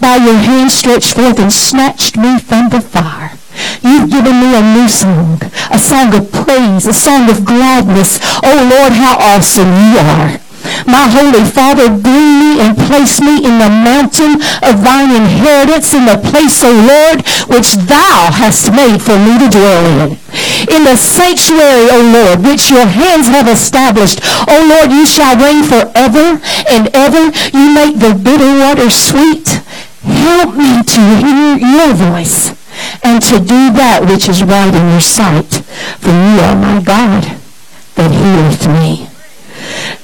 By 0.00 0.16
your 0.16 0.34
hand 0.34 0.72
stretched 0.72 1.14
forth 1.14 1.38
and 1.38 1.52
snatched 1.52 2.16
me 2.16 2.40
from 2.40 2.70
the 2.70 2.80
fire. 2.80 3.37
You've 3.82 4.10
given 4.10 4.40
me 4.40 4.54
a 4.54 4.62
new 4.62 4.88
song, 4.88 5.40
a 5.70 5.78
song 5.78 6.14
of 6.14 6.30
praise, 6.32 6.86
a 6.86 6.94
song 6.94 7.30
of 7.30 7.44
gladness. 7.44 8.18
Oh 8.42 8.58
Lord, 8.70 8.92
how 8.92 9.16
awesome 9.18 9.68
you 9.68 9.98
are. 9.98 10.40
My 10.86 11.08
Holy 11.08 11.44
Father, 11.44 11.88
bring 11.88 12.28
me 12.40 12.60
and 12.60 12.76
place 12.76 13.20
me 13.20 13.44
in 13.44 13.58
the 13.58 13.70
mountain 13.70 14.40
of 14.62 14.82
thine 14.84 15.10
inheritance, 15.14 15.94
in 15.94 16.04
the 16.06 16.18
place, 16.30 16.62
O 16.64 16.70
Lord, 16.70 17.26
which 17.48 17.74
thou 17.88 18.30
hast 18.32 18.72
made 18.72 19.00
for 19.00 19.18
me 19.18 19.38
to 19.38 19.48
dwell 19.48 19.84
in. 19.86 20.18
In 20.68 20.84
the 20.84 20.96
sanctuary, 20.96 21.88
O 21.90 22.00
Lord, 22.12 22.44
which 22.44 22.70
your 22.70 22.86
hands 22.86 23.28
have 23.28 23.48
established. 23.48 24.20
O 24.48 24.56
Lord, 24.68 24.92
you 24.92 25.06
shall 25.06 25.36
reign 25.36 25.64
forever 25.64 26.40
and 26.68 26.88
ever. 26.94 27.32
You 27.56 27.72
make 27.74 27.98
the 27.98 28.14
bitter 28.14 28.52
water 28.60 28.90
sweet. 28.90 29.48
Help 30.04 30.54
me 30.54 30.82
to 30.82 31.00
hear 31.20 31.58
your 31.58 31.94
voice 31.94 32.54
and 33.02 33.22
to 33.22 33.38
do 33.38 33.72
that 33.74 34.06
which 34.08 34.28
is 34.28 34.42
right 34.42 34.74
in 34.74 34.90
your 34.90 35.00
sight. 35.00 35.62
For 36.00 36.10
you 36.10 36.34
are 36.42 36.56
my 36.56 36.80
God 36.82 37.24
that 37.96 38.10
healeth 38.10 38.66
me. 38.68 39.08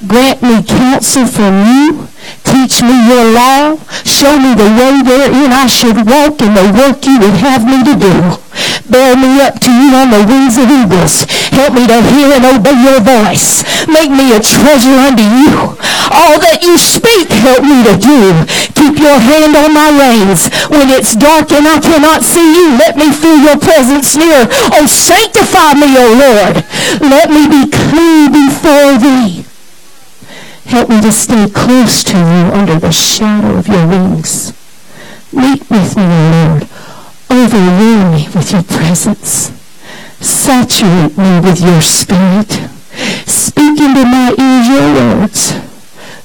Grant 0.06 0.42
me 0.42 0.62
counsel 0.62 1.26
from 1.26 1.54
you. 1.66 2.08
Teach 2.44 2.82
me 2.82 2.94
your 3.08 3.32
law. 3.32 3.76
Show 4.04 4.38
me 4.38 4.54
the 4.54 4.68
way 4.74 5.02
wherein 5.02 5.52
I 5.52 5.66
should 5.66 6.06
walk 6.06 6.40
in 6.42 6.54
the 6.54 6.72
work 6.74 7.04
you 7.04 7.18
would 7.20 7.38
have 7.40 7.64
me 7.64 7.84
to 7.84 7.94
do. 7.98 8.43
Bear 8.88 9.16
me 9.16 9.40
up 9.40 9.58
to 9.64 9.70
you 9.72 9.96
on 9.96 10.10
the 10.10 10.22
wings 10.28 10.58
of 10.60 10.68
eagles. 10.68 11.24
Help 11.54 11.74
me 11.74 11.86
to 11.86 11.98
hear 12.12 12.28
and 12.36 12.44
obey 12.44 12.76
your 12.76 13.00
voice. 13.00 13.64
Make 13.88 14.10
me 14.10 14.36
a 14.36 14.40
treasure 14.40 14.98
unto 15.00 15.24
you. 15.24 15.78
All 16.12 16.36
that 16.38 16.60
you 16.62 16.76
speak, 16.76 17.30
help 17.30 17.64
me 17.64 17.80
to 17.86 17.94
do. 17.96 18.44
Keep 18.76 19.00
your 19.00 19.16
hand 19.16 19.56
on 19.56 19.72
my 19.72 19.88
reins. 19.88 20.52
When 20.68 20.90
it's 20.90 21.16
dark 21.16 21.50
and 21.52 21.66
I 21.66 21.80
cannot 21.80 22.22
see 22.22 22.44
you, 22.44 22.76
let 22.76 22.96
me 22.96 23.10
feel 23.10 23.38
your 23.40 23.58
presence 23.58 24.16
near. 24.16 24.46
Oh, 24.76 24.86
sanctify 24.86 25.74
me, 25.74 25.90
O 25.96 26.06
Lord. 26.14 26.64
Let 27.00 27.30
me 27.30 27.48
be 27.48 27.70
clean 27.70 28.32
before 28.32 28.98
thee. 29.00 29.44
Help 30.66 30.88
me 30.88 31.00
to 31.00 31.12
stay 31.12 31.48
close 31.48 32.02
to 32.04 32.16
you 32.16 32.44
under 32.52 32.78
the 32.78 32.92
shadow 32.92 33.58
of 33.58 33.68
your 33.68 33.86
wings. 33.86 34.52
Meet 35.32 35.68
with 35.70 35.96
me, 35.96 36.04
O 36.04 36.48
Lord. 36.48 36.68
Overwhelm 37.44 38.12
me 38.14 38.26
with 38.34 38.52
your 38.52 38.62
presence. 38.62 39.52
Saturate 40.18 41.18
me 41.18 41.40
with 41.40 41.60
your 41.60 41.82
spirit. 41.82 42.48
Speak 43.28 43.78
into 43.80 44.02
my 44.06 44.32
ears 44.32 44.68
your 44.72 44.88
words. 44.96 45.52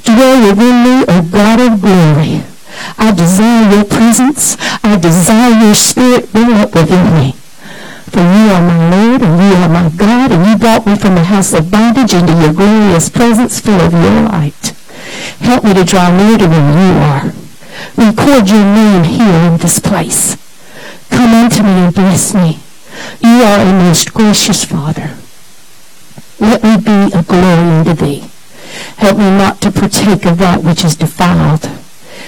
Dwell 0.04 0.48
within 0.48 0.78
me, 0.80 1.04
O 1.10 1.22
God 1.30 1.60
of 1.60 1.82
glory. 1.82 2.42
I 2.98 3.12
desire 3.12 3.70
your 3.70 3.84
presence. 3.84 4.56
I 4.82 4.96
desire 4.96 5.60
your 5.60 5.76
spirit 5.76 6.32
built 6.32 6.54
up 6.54 6.74
within 6.74 7.14
me. 7.14 7.34
For 8.08 8.22
you 8.22 8.46
are 8.56 8.64
my 8.64 8.90
Lord 8.90 9.22
and 9.22 9.44
you 9.44 9.56
are 9.60 9.68
my 9.68 9.90
God, 9.90 10.32
and 10.32 10.48
you 10.48 10.58
brought 10.58 10.88
me 10.88 10.96
from 10.96 11.16
the 11.16 11.26
house 11.26 11.52
of 11.52 11.70
bondage 11.70 12.14
into 12.14 12.32
your 12.32 12.54
glorious 12.54 13.10
presence 13.10 13.60
full 13.60 13.82
of 13.82 13.92
your 13.92 14.22
light. 14.22 14.74
Help 15.42 15.66
me 15.66 15.74
to 15.74 15.84
draw 15.84 16.16
near 16.16 16.38
to 16.38 16.48
where 16.48 16.72
you 16.80 16.94
are. 17.12 17.34
Record 17.98 18.50
your 18.50 18.64
name 18.64 19.04
here 19.04 19.52
in 19.52 19.58
this 19.58 19.82
place. 19.82 20.38
Come 21.20 21.34
unto 21.34 21.64
me 21.64 21.72
and 21.72 21.94
bless 21.94 22.34
me. 22.34 22.60
You 23.20 23.44
are 23.44 23.60
a 23.60 23.74
most 23.74 24.14
gracious 24.14 24.64
Father. 24.64 25.18
Let 26.40 26.64
me 26.64 26.78
be 26.78 27.12
a 27.14 27.24
glory 27.24 27.72
unto 27.76 27.94
thee. 27.94 28.30
Help 28.96 29.18
me 29.18 29.30
not 29.38 29.60
to 29.64 29.70
partake 29.70 30.26
of 30.26 30.38
that 30.38 30.64
which 30.64 30.86
is 30.86 30.96
defiled. 30.96 31.70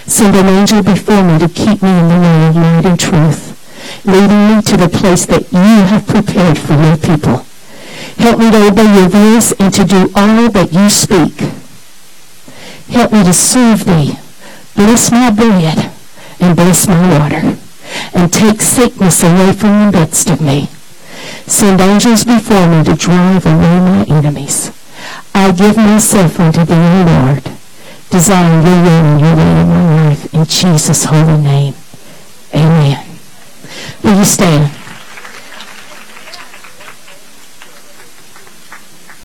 Send 0.07 0.35
an 0.35 0.47
angel 0.47 0.83
before 0.83 1.23
me 1.23 1.39
to 1.39 1.47
keep 1.47 1.81
me 1.81 1.89
in 1.89 2.09
the 2.09 2.19
way 2.19 2.47
of 2.49 2.55
light 2.57 2.85
and 2.85 2.99
truth 2.99 3.55
leading 4.03 4.57
me 4.57 4.61
to 4.61 4.75
the 4.75 4.89
place 4.89 5.25
that 5.25 5.49
you 5.53 5.85
have 5.87 6.05
prepared 6.05 6.57
for 6.57 6.73
your 6.73 6.97
people. 6.97 7.45
Help 8.17 8.39
me 8.39 8.51
to 8.51 8.67
obey 8.67 8.93
your 8.93 9.07
voice 9.07 9.53
and 9.53 9.73
to 9.73 9.85
do 9.85 10.11
all 10.13 10.49
that 10.51 10.73
you 10.73 10.89
speak. 10.89 11.39
Help 12.93 13.13
me 13.13 13.23
to 13.23 13.31
serve 13.31 13.85
thee. 13.85 14.19
Bless 14.75 15.11
my 15.13 15.31
bread 15.31 15.93
and 16.41 16.57
bless 16.57 16.89
my 16.89 17.19
water. 17.19 17.60
And 18.13 18.31
take 18.31 18.61
sickness 18.61 19.23
away 19.23 19.53
from 19.53 19.91
the 19.91 19.99
midst 19.99 20.29
of 20.29 20.41
me. 20.41 20.69
Send 21.47 21.81
angels 21.81 22.23
before 22.23 22.67
me 22.67 22.83
to 22.83 22.95
drive 22.95 23.45
away 23.45 23.79
my 23.79 24.05
enemies. 24.05 24.71
I 25.33 25.51
give 25.51 25.77
myself 25.77 26.39
unto 26.39 26.65
thee, 26.65 26.73
O 26.73 27.03
Lord, 27.07 27.43
desiring 28.09 28.65
your 28.65 28.81
will 28.83 29.05
and 29.05 29.21
your 29.21 29.35
way 29.35 29.61
in 29.61 29.67
my 29.67 30.09
life. 30.09 30.33
In 30.33 30.45
Jesus' 30.45 31.05
holy 31.05 31.41
name. 31.41 31.73
Amen. 32.53 33.05
Will 34.03 34.17
you 34.17 34.25
stand? 34.25 34.80